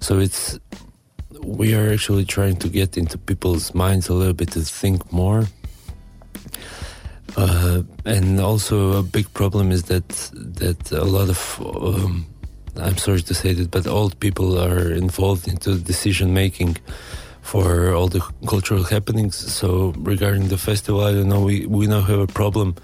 So 0.00 0.18
it's 0.18 0.58
we 1.42 1.74
are 1.74 1.92
actually 1.92 2.24
trying 2.24 2.56
to 2.56 2.68
get 2.68 2.96
into 2.96 3.18
people's 3.18 3.74
minds 3.74 4.08
a 4.08 4.14
little 4.14 4.34
bit 4.34 4.50
to 4.52 4.60
think 4.60 5.12
more. 5.12 5.46
Uh, 7.36 7.82
and 8.04 8.40
also 8.40 8.98
a 8.98 9.02
big 9.02 9.32
problem 9.32 9.72
is 9.72 9.84
that 9.84 10.08
that 10.34 10.92
a 10.92 11.04
lot 11.04 11.28
of 11.30 11.60
um, 11.64 12.26
I'm 12.76 12.98
sorry 12.98 13.22
to 13.22 13.34
say 13.34 13.54
that, 13.54 13.70
but 13.70 13.86
old 13.86 14.18
people 14.20 14.58
are 14.58 14.92
involved 14.92 15.48
into 15.48 15.78
decision 15.78 16.32
making 16.34 16.76
for 17.42 17.92
all 17.92 18.08
the 18.08 18.20
cultural 18.46 18.84
happenings. 18.84 19.36
So 19.36 19.92
regarding 19.98 20.48
the 20.48 20.56
festival, 20.56 21.02
I 21.02 21.12
don't 21.12 21.28
know. 21.28 21.42
We 21.42 21.66
we 21.66 21.86
now 21.86 22.00
have 22.00 22.20
a 22.20 22.26
problem 22.26 22.74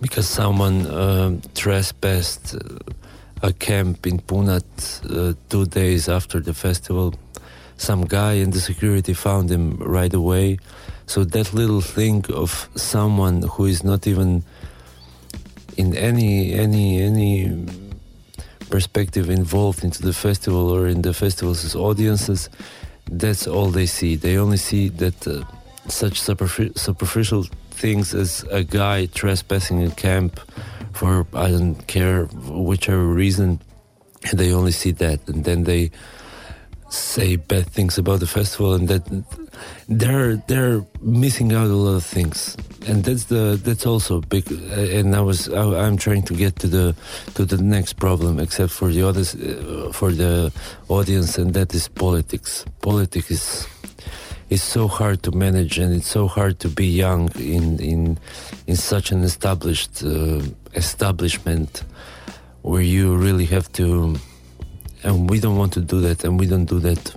because 0.00 0.26
someone 0.28 0.86
um, 0.86 1.42
trespassed 1.54 2.54
uh, 2.54 3.48
a 3.48 3.52
camp 3.52 4.06
in 4.06 4.18
Punat 4.20 4.64
uh, 5.10 5.34
two 5.50 5.66
days 5.66 6.08
after 6.08 6.40
the 6.40 6.54
festival. 6.54 7.14
Some 7.76 8.06
guy 8.06 8.34
and 8.34 8.52
the 8.52 8.60
security 8.60 9.12
found 9.12 9.50
him 9.50 9.76
right 9.76 10.14
away. 10.14 10.58
So 11.06 11.24
that 11.24 11.52
little 11.52 11.82
thing 11.82 12.24
of 12.32 12.70
someone 12.74 13.42
who 13.42 13.66
is 13.66 13.84
not 13.84 14.06
even 14.06 14.42
in 15.76 15.94
any 15.94 16.54
any 16.54 17.02
any 17.02 17.66
perspective 18.70 19.30
involved 19.30 19.84
into 19.84 20.02
the 20.02 20.12
festival 20.12 20.70
or 20.70 20.88
in 20.88 21.02
the 21.02 21.12
festival's 21.12 21.76
audiences, 21.76 22.48
that's 23.10 23.46
all 23.46 23.70
they 23.70 23.86
see. 23.86 24.16
They 24.16 24.36
only 24.36 24.56
see 24.56 24.88
that 24.88 25.26
uh, 25.26 25.44
such 25.88 26.20
superfi- 26.20 26.76
superficial 26.78 27.44
things 27.70 28.14
as 28.14 28.44
a 28.50 28.64
guy 28.64 29.06
trespassing 29.06 29.84
a 29.84 29.90
camp 29.90 30.40
for 30.92 31.26
I 31.34 31.50
don't 31.50 31.86
care 31.86 32.24
whichever 32.24 33.04
reason. 33.04 33.60
They 34.32 34.52
only 34.52 34.72
see 34.72 34.92
that, 34.92 35.20
and 35.28 35.44
then 35.44 35.64
they 35.64 35.90
say 36.88 37.36
bad 37.36 37.66
things 37.66 37.98
about 37.98 38.20
the 38.20 38.26
festival, 38.26 38.74
and 38.74 38.88
that 38.88 39.06
they're 39.88 40.36
they're 40.48 40.84
missing 41.00 41.52
out 41.52 41.68
a 41.68 41.74
lot 41.74 41.94
of 41.94 42.04
things, 42.04 42.56
and 42.86 43.04
that's 43.04 43.24
the 43.24 43.58
that's 43.62 43.86
also 43.86 44.20
big. 44.20 44.50
And 44.50 45.14
I 45.14 45.20
was 45.20 45.48
I, 45.48 45.86
I'm 45.86 45.96
trying 45.96 46.22
to 46.24 46.34
get 46.34 46.56
to 46.56 46.66
the 46.66 46.94
to 47.34 47.44
the 47.44 47.58
next 47.58 47.94
problem, 47.94 48.40
except 48.40 48.72
for 48.72 48.88
the 48.88 49.02
others 49.02 49.34
uh, 49.34 49.90
for 49.92 50.10
the 50.10 50.52
audience, 50.88 51.38
and 51.38 51.54
that 51.54 51.74
is 51.74 51.88
politics. 51.88 52.64
Politics 52.80 53.30
is 53.30 53.66
is 54.50 54.62
so 54.62 54.88
hard 54.88 55.22
to 55.22 55.32
manage, 55.32 55.78
and 55.78 55.94
it's 55.94 56.08
so 56.08 56.26
hard 56.26 56.58
to 56.60 56.68
be 56.68 56.86
young 56.86 57.30
in 57.36 57.78
in 57.78 58.18
in 58.66 58.76
such 58.76 59.12
an 59.12 59.22
established 59.22 60.02
uh, 60.02 60.42
establishment 60.74 61.84
where 62.62 62.82
you 62.82 63.16
really 63.16 63.46
have 63.46 63.70
to. 63.72 64.16
And 65.04 65.30
we 65.30 65.38
don't 65.38 65.56
want 65.56 65.72
to 65.74 65.80
do 65.80 66.00
that, 66.00 66.24
and 66.24 66.40
we 66.40 66.46
don't 66.46 66.64
do 66.64 66.80
that 66.80 67.14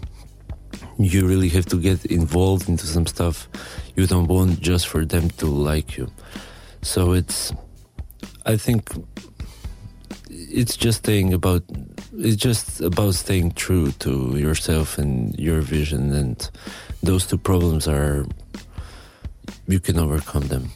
you 1.00 1.26
really 1.26 1.48
have 1.50 1.66
to 1.66 1.78
get 1.78 2.06
involved 2.06 2.68
into 2.68 2.86
some 2.86 3.08
stuff. 3.08 3.48
You 3.96 4.06
don't 4.06 4.28
want 4.28 4.60
just 4.60 4.88
for 4.88 5.06
them 5.06 5.30
to 5.32 5.46
like 5.46 5.98
you. 5.98 6.12
So 6.82 7.14
it's 7.14 7.54
i 8.46 8.56
think 8.56 8.90
it's 10.30 10.78
just 10.78 11.00
staying 11.00 11.34
about 11.34 11.64
it's 12.14 12.36
just 12.36 12.82
about 12.82 13.14
staying 13.14 13.52
true 13.52 13.92
to 13.94 14.38
yourself 14.38 14.98
and 14.98 15.38
your 15.40 15.62
vision. 15.62 16.12
And 16.12 16.50
those 17.02 17.26
two 17.26 17.38
problems 17.38 17.88
are 17.88 18.26
you 19.68 19.80
can 19.80 19.98
overcome 19.98 20.48
them 20.48 20.72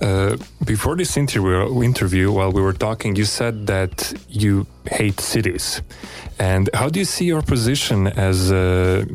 Uh, 0.00 0.36
before 0.64 0.96
this 0.96 1.16
interview, 1.16 1.82
interview, 1.82 2.32
while 2.32 2.50
we 2.50 2.62
were 2.62 2.72
talking, 2.72 3.16
you 3.16 3.24
said 3.24 3.66
that 3.66 4.14
you 4.28 4.66
hate 4.86 5.20
cities. 5.20 5.82
And 6.38 6.70
how 6.72 6.88
do 6.88 6.98
you 6.98 7.04
see 7.04 7.26
your 7.26 7.42
position 7.42 8.06
as 8.06 8.50
a 8.50 9.06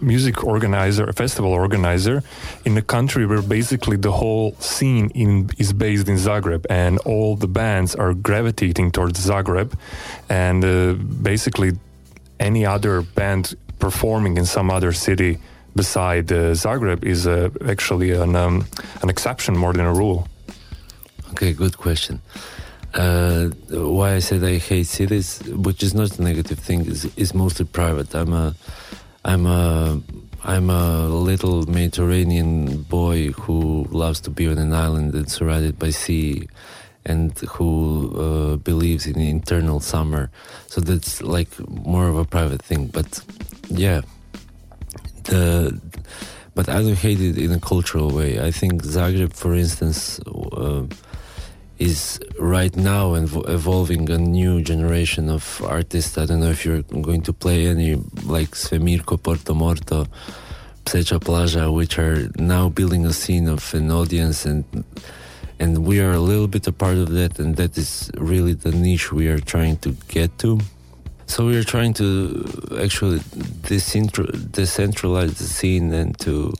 music 0.00 0.44
organizer, 0.44 1.04
a 1.04 1.12
festival 1.12 1.52
organizer, 1.52 2.22
in 2.64 2.76
a 2.78 2.82
country 2.82 3.26
where 3.26 3.42
basically 3.42 3.96
the 3.96 4.12
whole 4.12 4.54
scene 4.60 5.10
in, 5.10 5.50
is 5.58 5.72
based 5.72 6.08
in 6.08 6.16
Zagreb 6.16 6.64
and 6.70 6.98
all 7.00 7.36
the 7.36 7.48
bands 7.48 7.94
are 7.94 8.14
gravitating 8.14 8.92
towards 8.92 9.18
Zagreb, 9.26 9.74
and 10.30 10.64
uh, 10.64 10.94
basically 11.22 11.72
any 12.40 12.64
other 12.64 13.02
band 13.02 13.54
performing 13.78 14.36
in 14.38 14.46
some 14.46 14.70
other 14.70 14.92
city 14.92 15.38
beside 15.74 16.32
uh, 16.32 16.54
Zagreb 16.54 17.04
is 17.04 17.26
uh, 17.26 17.50
actually 17.66 18.12
an 18.12 18.36
um, 18.36 18.66
an 19.02 19.08
exception 19.08 19.56
more 19.56 19.72
than 19.72 19.86
a 19.86 19.92
rule. 19.92 20.26
Okay, 21.30 21.52
good 21.52 21.76
question. 21.76 22.20
Uh, 22.94 23.48
why 23.70 24.14
I 24.14 24.20
said 24.20 24.42
I 24.42 24.58
hate 24.58 24.86
cities, 24.86 25.42
which 25.46 25.82
is 25.82 25.94
not 25.94 26.18
a 26.18 26.22
negative 26.22 26.58
thing, 26.58 26.86
is 26.86 27.04
is 27.16 27.34
mostly 27.34 27.66
private. 27.66 28.14
I'm 28.14 28.32
a, 28.32 28.54
I'm 29.24 29.46
a, 29.46 30.00
I'm 30.42 30.70
a 30.70 31.06
little 31.06 31.66
Mediterranean 31.70 32.82
boy 32.82 33.32
who 33.32 33.86
loves 33.90 34.20
to 34.22 34.30
be 34.30 34.48
on 34.48 34.58
an 34.58 34.72
island 34.72 35.14
and 35.14 35.30
surrounded 35.30 35.78
by 35.78 35.90
sea, 35.90 36.48
and 37.04 37.38
who 37.40 38.10
uh, 38.16 38.56
believes 38.56 39.06
in 39.06 39.20
internal 39.20 39.80
summer. 39.80 40.30
So 40.66 40.80
that's 40.80 41.22
like 41.22 41.50
more 41.68 42.08
of 42.08 42.16
a 42.16 42.24
private 42.24 42.62
thing. 42.62 42.86
But 42.86 43.22
yeah, 43.68 44.00
the 45.28 45.80
but 46.54 46.68
I 46.68 46.82
don't 46.82 46.98
hate 46.98 47.20
it 47.20 47.38
in 47.38 47.52
a 47.52 47.60
cultural 47.60 48.10
way. 48.10 48.30
I 48.48 48.50
think 48.50 48.82
Zagreb, 48.82 49.32
for 49.32 49.54
instance, 49.54 50.18
uh, 50.26 50.82
is 51.78 52.18
right 52.40 52.74
now 52.76 53.14
ev- 53.14 53.44
evolving 53.46 54.10
a 54.10 54.18
new 54.18 54.60
generation 54.62 55.28
of 55.28 55.62
artists. 55.64 56.18
I 56.18 56.26
don't 56.26 56.40
know 56.40 56.50
if 56.50 56.64
you're 56.64 56.82
going 56.82 57.22
to 57.22 57.32
play 57.32 57.66
any 57.74 57.94
like 58.36 58.50
Svemirko, 58.64 59.22
Porto 59.22 59.54
Morto, 59.54 60.06
Psecha 60.84 61.20
Plaža, 61.20 61.72
which 61.72 61.96
are 61.98 62.28
now 62.36 62.68
building 62.68 63.06
a 63.06 63.12
scene 63.12 63.46
of 63.46 63.62
an 63.74 63.92
audience 63.92 64.44
and 64.44 64.64
and 65.60 65.84
we 65.86 66.00
are 66.00 66.12
a 66.12 66.20
little 66.30 66.48
bit 66.48 66.66
a 66.66 66.72
part 66.72 66.96
of 66.96 67.10
that 67.10 67.38
and 67.38 67.56
that 67.56 67.76
is 67.78 68.10
really 68.16 68.54
the 68.54 68.72
niche 68.72 69.12
we 69.12 69.28
are 69.28 69.40
trying 69.40 69.76
to 69.78 69.90
get 70.08 70.36
to. 70.38 70.58
So 71.28 71.46
we 71.46 71.56
are 71.56 71.62
trying 71.62 71.92
to 71.94 72.06
uh, 72.72 72.82
actually 72.82 73.20
decentralize 73.68 75.34
the 75.36 75.44
scene 75.44 75.92
and 75.92 76.18
to 76.20 76.54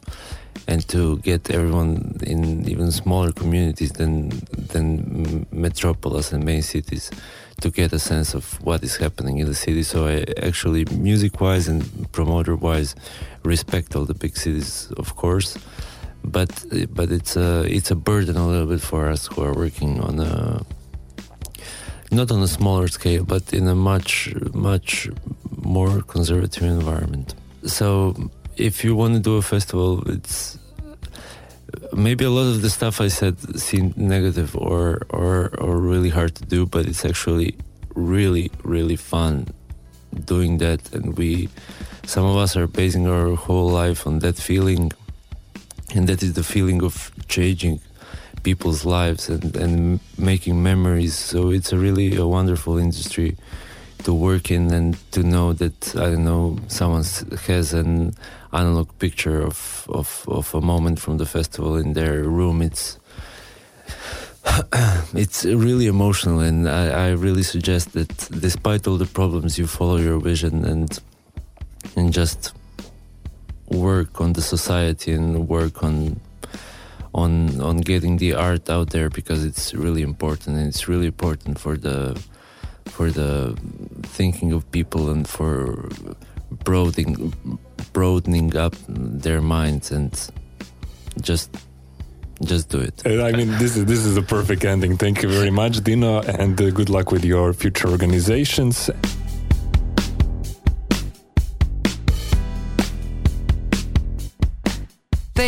and 0.67 0.87
to 0.89 1.17
get 1.19 1.51
everyone 1.51 2.19
in 2.23 2.69
even 2.69 2.93
smaller 2.93 3.33
communities 3.33 3.93
than 3.93 4.29
than 4.73 5.47
metropolis 5.51 6.33
and 6.33 6.45
main 6.45 6.63
cities 6.63 7.11
to 7.63 7.71
get 7.71 7.93
a 7.93 7.99
sense 7.99 8.35
of 8.35 8.63
what 8.63 8.85
is 8.85 8.97
happening 8.97 9.39
in 9.39 9.47
the 9.47 9.55
city. 9.55 9.83
So 9.83 10.07
I 10.07 10.25
actually, 10.49 10.85
music-wise 10.85 11.67
and 11.67 11.83
promoter-wise, 12.13 12.95
respect 13.43 13.97
all 13.97 14.05
the 14.05 14.15
big 14.15 14.37
cities, 14.37 14.93
of 14.97 15.17
course. 15.17 15.59
But 16.23 16.51
uh, 16.71 16.87
but 16.91 17.11
it's 17.11 17.37
a 17.37 17.63
it's 17.63 17.91
a 17.91 17.97
burden 17.97 18.37
a 18.37 18.47
little 18.47 18.67
bit 18.67 18.83
for 18.83 19.09
us 19.09 19.29
who 19.29 19.43
are 19.43 19.55
working 19.55 20.01
on 20.01 20.21
a 20.21 20.61
not 22.11 22.31
on 22.31 22.43
a 22.43 22.49
smaller 22.49 22.89
scale, 22.89 23.25
but 23.25 23.53
in 23.53 23.69
a 23.69 23.75
much 23.75 24.35
much 24.55 25.09
more 25.63 26.03
conservative 26.03 26.63
environment. 26.63 27.35
So 27.65 28.15
if 28.57 28.85
you 28.85 28.95
want 28.95 29.15
to 29.15 29.21
do 29.21 29.37
a 29.37 29.43
festival, 29.43 30.03
it's 30.09 30.59
maybe 31.93 32.25
a 32.25 32.31
lot 32.31 32.47
of 32.47 32.63
the 32.63 32.71
stuff 32.71 33.01
I 33.01 33.09
said 33.09 33.39
seemed 33.59 33.97
negative 33.97 34.57
or 34.57 35.03
or 35.11 35.51
or 35.59 35.79
really 35.79 36.11
hard 36.11 36.35
to 36.37 36.45
do, 36.45 36.67
but 36.67 36.87
it's 36.87 37.05
actually 37.05 37.57
really 37.95 38.51
really 38.65 38.97
fun 38.97 39.49
doing 40.25 40.59
that, 40.59 40.93
and 40.95 41.17
we 41.17 41.49
some 42.07 42.25
of 42.25 42.37
us 42.37 42.57
are 42.57 42.67
basing 42.67 43.07
our 43.07 43.35
whole 43.35 43.69
life 43.69 44.07
on 44.07 44.21
that 44.21 44.37
feeling, 44.37 44.93
and 45.95 46.09
that 46.09 46.23
is 46.23 46.33
the 46.33 46.43
feeling 46.43 46.83
of 46.83 47.11
changing 47.29 47.81
people's 48.49 48.85
lives 48.99 49.29
and, 49.29 49.55
and 49.57 50.01
making 50.17 50.57
memories. 50.63 51.15
So 51.31 51.51
it's 51.57 51.71
a 51.77 51.79
really 51.87 52.17
a 52.17 52.27
wonderful 52.27 52.79
industry 52.87 53.31
to 54.05 54.11
work 54.15 54.51
in 54.57 54.65
and 54.79 54.97
to 55.11 55.21
know 55.23 55.53
that 55.63 55.79
I 56.05 56.07
don't 56.13 56.25
know 56.25 56.57
someone 56.69 57.05
has 57.47 57.75
an 57.83 58.15
analog 58.61 58.89
picture 59.05 59.39
of, 59.51 59.59
of, 60.01 60.09
of 60.39 60.55
a 60.55 60.63
moment 60.73 60.99
from 60.99 61.19
the 61.19 61.27
festival 61.27 61.77
in 61.77 61.93
their 61.93 62.23
room. 62.39 62.63
It's 62.63 62.99
it's 65.25 65.45
really 65.67 65.87
emotional, 65.97 66.41
and 66.41 66.59
I, 66.83 66.85
I 67.07 67.09
really 67.27 67.47
suggest 67.55 67.93
that 67.93 68.13
despite 68.49 68.83
all 68.89 68.99
the 69.05 69.13
problems, 69.21 69.59
you 69.59 69.67
follow 69.67 69.99
your 70.09 70.19
vision 70.31 70.65
and 70.65 70.89
and 71.97 72.15
just 72.21 72.41
work 73.91 74.13
on 74.25 74.33
the 74.33 74.43
society 74.55 75.13
and 75.13 75.27
work 75.49 75.83
on 75.89 76.21
on 77.23 77.61
on 77.61 77.77
getting 77.79 78.19
the 78.19 78.33
art 78.35 78.71
out 78.71 78.89
there 78.91 79.09
because 79.11 79.41
it's 79.45 79.75
really 79.75 80.03
important 80.03 80.57
and 80.59 80.67
it's 80.71 80.89
really 80.89 81.07
important 81.07 81.59
for 81.59 81.77
the 81.77 82.01
for 82.87 83.11
the 83.11 83.57
thinking 84.17 84.53
of 84.53 84.61
people 84.71 85.11
and 85.11 85.29
for 85.29 85.89
broadening 86.65 87.33
broadening 87.93 88.57
up 88.57 88.75
their 89.25 89.41
minds 89.41 89.91
and 89.91 90.13
just 91.21 91.51
just 92.43 92.69
do 92.69 92.79
it. 92.79 93.03
Uh, 93.05 93.25
I 93.25 93.33
mean, 93.33 93.51
this 93.59 93.77
is 93.77 93.85
this 93.85 94.05
is 94.05 94.17
a 94.17 94.23
perfect 94.23 94.65
ending. 94.65 94.97
Thank 94.97 95.23
you 95.23 95.29
very 95.29 95.51
much, 95.51 95.83
Dino, 95.83 96.21
and 96.23 96.61
uh, 96.61 96.71
good 96.71 96.89
luck 96.89 97.11
with 97.11 97.25
your 97.25 97.53
future 97.53 97.89
organizations. 97.89 98.91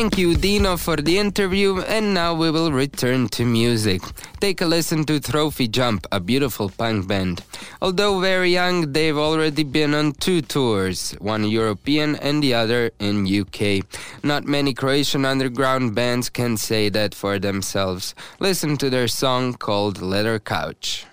Thank 0.00 0.16
you, 0.16 0.34
Dino, 0.34 0.78
for 0.78 0.96
the 0.96 1.18
interview, 1.18 1.82
and 1.82 2.14
now 2.14 2.32
we 2.32 2.50
will 2.50 2.72
return 2.72 3.28
to 3.36 3.44
music. 3.44 4.00
Take 4.40 4.62
a 4.62 4.64
listen 4.64 5.04
to 5.04 5.20
Trophy 5.20 5.68
Jump, 5.68 6.06
a 6.10 6.18
beautiful 6.18 6.70
punk 6.70 7.06
band. 7.06 7.44
Although 7.82 8.18
very 8.18 8.50
young, 8.50 8.92
they've 8.92 9.18
already 9.18 9.62
been 9.62 9.92
on 9.92 10.12
two 10.12 10.40
tours, 10.40 11.10
one 11.20 11.44
European 11.44 12.16
and 12.16 12.42
the 12.42 12.54
other 12.54 12.92
in 12.98 13.26
UK. 13.26 13.84
Not 14.24 14.46
many 14.46 14.72
Croatian 14.72 15.26
underground 15.26 15.94
bands 15.94 16.30
can 16.30 16.56
say 16.56 16.88
that 16.88 17.14
for 17.14 17.38
themselves. 17.38 18.14
Listen 18.38 18.78
to 18.78 18.88
their 18.88 19.06
song 19.06 19.52
called 19.52 20.00
Leather 20.00 20.38
Couch. 20.38 21.04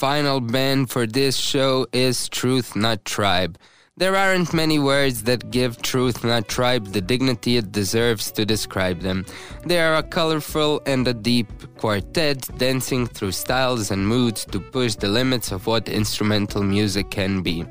Final 0.00 0.40
band 0.40 0.88
for 0.88 1.06
this 1.06 1.36
show 1.36 1.86
is 1.92 2.26
Truth 2.30 2.74
Not 2.74 3.04
Tribe. 3.04 3.58
There 3.98 4.16
aren't 4.16 4.54
many 4.54 4.78
words 4.78 5.24
that 5.24 5.50
give 5.50 5.82
Truth 5.82 6.24
Not 6.24 6.48
Tribe 6.48 6.86
the 6.86 7.02
dignity 7.02 7.58
it 7.58 7.70
deserves 7.70 8.32
to 8.32 8.46
describe 8.46 9.00
them. 9.00 9.26
They 9.66 9.78
are 9.78 9.96
a 9.96 10.02
colorful 10.02 10.80
and 10.86 11.06
a 11.06 11.12
deep 11.12 11.48
quartet 11.76 12.48
dancing 12.56 13.08
through 13.08 13.32
styles 13.32 13.90
and 13.90 14.08
moods 14.08 14.46
to 14.46 14.58
push 14.58 14.94
the 14.94 15.08
limits 15.08 15.52
of 15.52 15.66
what 15.66 15.86
instrumental 15.86 16.62
music 16.62 17.10
can 17.10 17.42
be. 17.42 17.66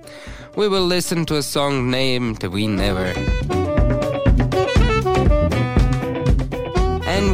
We 0.56 0.68
will 0.68 0.86
listen 0.86 1.26
to 1.26 1.38
a 1.38 1.42
song 1.42 1.90
named 1.90 2.44
We 2.44 2.68
Never. 2.68 3.59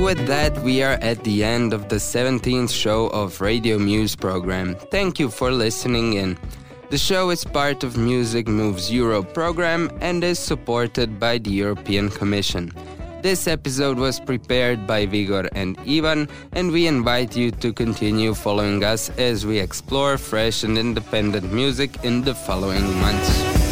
With 0.06 0.28
that, 0.28 0.56
we 0.60 0.84
are 0.84 1.00
at 1.02 1.24
the 1.24 1.44
end 1.44 1.74
of 1.74 1.90
the 1.90 1.96
17th 1.96 2.72
show 2.72 3.08
of 3.08 3.42
Radio 3.42 3.80
Muse 3.80 4.16
program. 4.16 4.76
Thank 4.92 5.20
you 5.20 5.32
for 5.32 5.52
listening 5.52 6.14
in. 6.14 6.38
The 6.92 6.98
show 7.00 7.32
is 7.32 7.44
part 7.44 7.84
of 7.84 7.98
Music 7.98 8.48
Moves 8.48 8.94
Europe 8.94 9.34
program 9.34 9.90
and 10.02 10.24
is 10.24 10.38
supported 10.38 11.20
by 11.20 11.40
the 11.40 11.50
European 11.50 12.12
Commission. 12.12 12.72
This 13.24 13.48
episode 13.48 13.98
was 13.98 14.20
prepared 14.20 14.86
by 14.86 15.08
Vigor 15.08 15.50
and 15.54 15.76
Ivan, 15.88 16.30
and 16.52 16.72
we 16.72 16.86
invite 16.86 17.36
you 17.36 17.50
to 17.50 17.74
continue 17.74 18.36
following 18.36 18.84
us 18.84 19.10
as 19.18 19.44
we 19.44 19.58
explore 19.58 20.20
fresh 20.20 20.64
and 20.64 20.78
independent 20.78 21.52
music 21.52 22.04
in 22.04 22.22
the 22.22 22.36
following 22.36 22.86
months. 23.02 23.65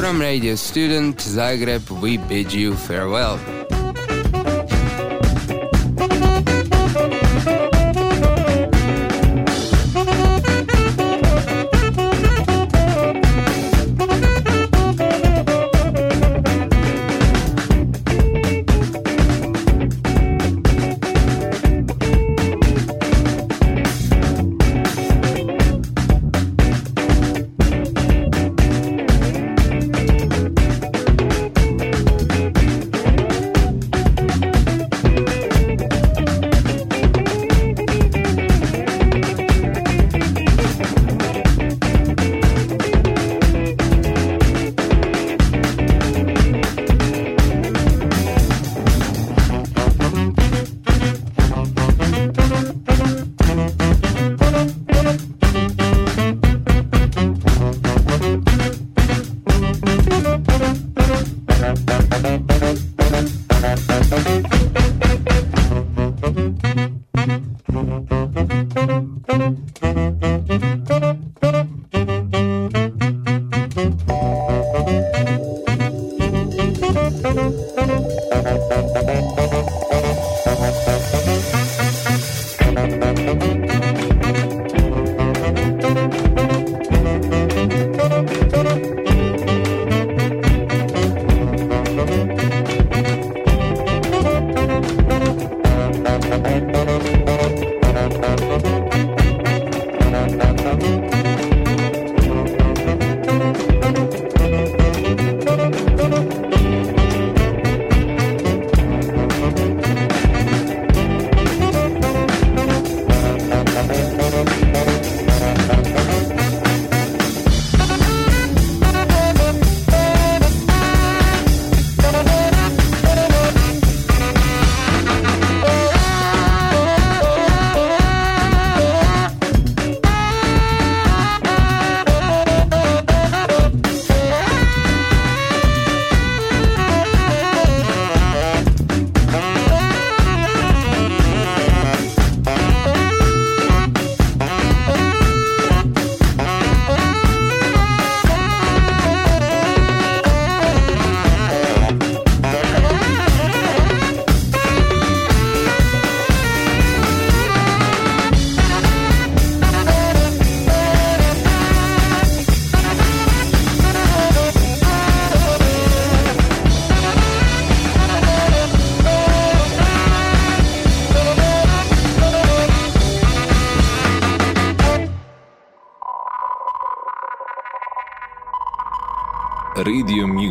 From 0.00 0.18
Radio 0.18 0.54
Student 0.54 1.18
Zagreb, 1.18 1.90
we 2.00 2.16
bid 2.16 2.54
you 2.54 2.74
farewell. 2.74 3.38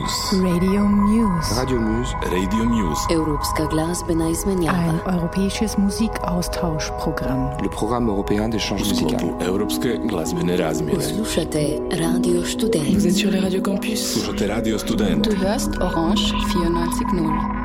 Muse. 0.10 0.42
Radio 0.42 0.88
Muse. 0.88 1.56
Radio 1.56 1.80
Muse. 1.80 2.16
Radio 2.24 2.66
Muse. 2.66 3.02
Europska 3.14 3.66
glazbena 3.66 4.30
izmenjava. 4.30 4.78
Ein 4.78 5.00
europäisches 5.14 5.78
Musikaustauschprogramm. 5.78 7.62
Le 7.64 7.70
programme 7.70 8.10
européen 8.10 8.50
d'échange 8.50 8.84
musical. 8.90 9.30
Europske 9.48 10.00
glazbene 10.10 10.58
razmjene. 10.58 11.04
Slušate 11.04 11.80
Radio 11.92 12.46
Student. 12.46 12.94
Vous 12.94 13.08
êtes 13.08 13.18
sur 13.18 13.32
les 13.32 13.42
radios 13.42 13.64
campus. 13.64 14.14
Slušate 14.14 14.48
Radio 14.48 14.78
Student. 14.78 15.24
Du 15.24 15.36
hörst 15.36 15.70
Orange 15.82 16.22
94.0. 16.22 17.59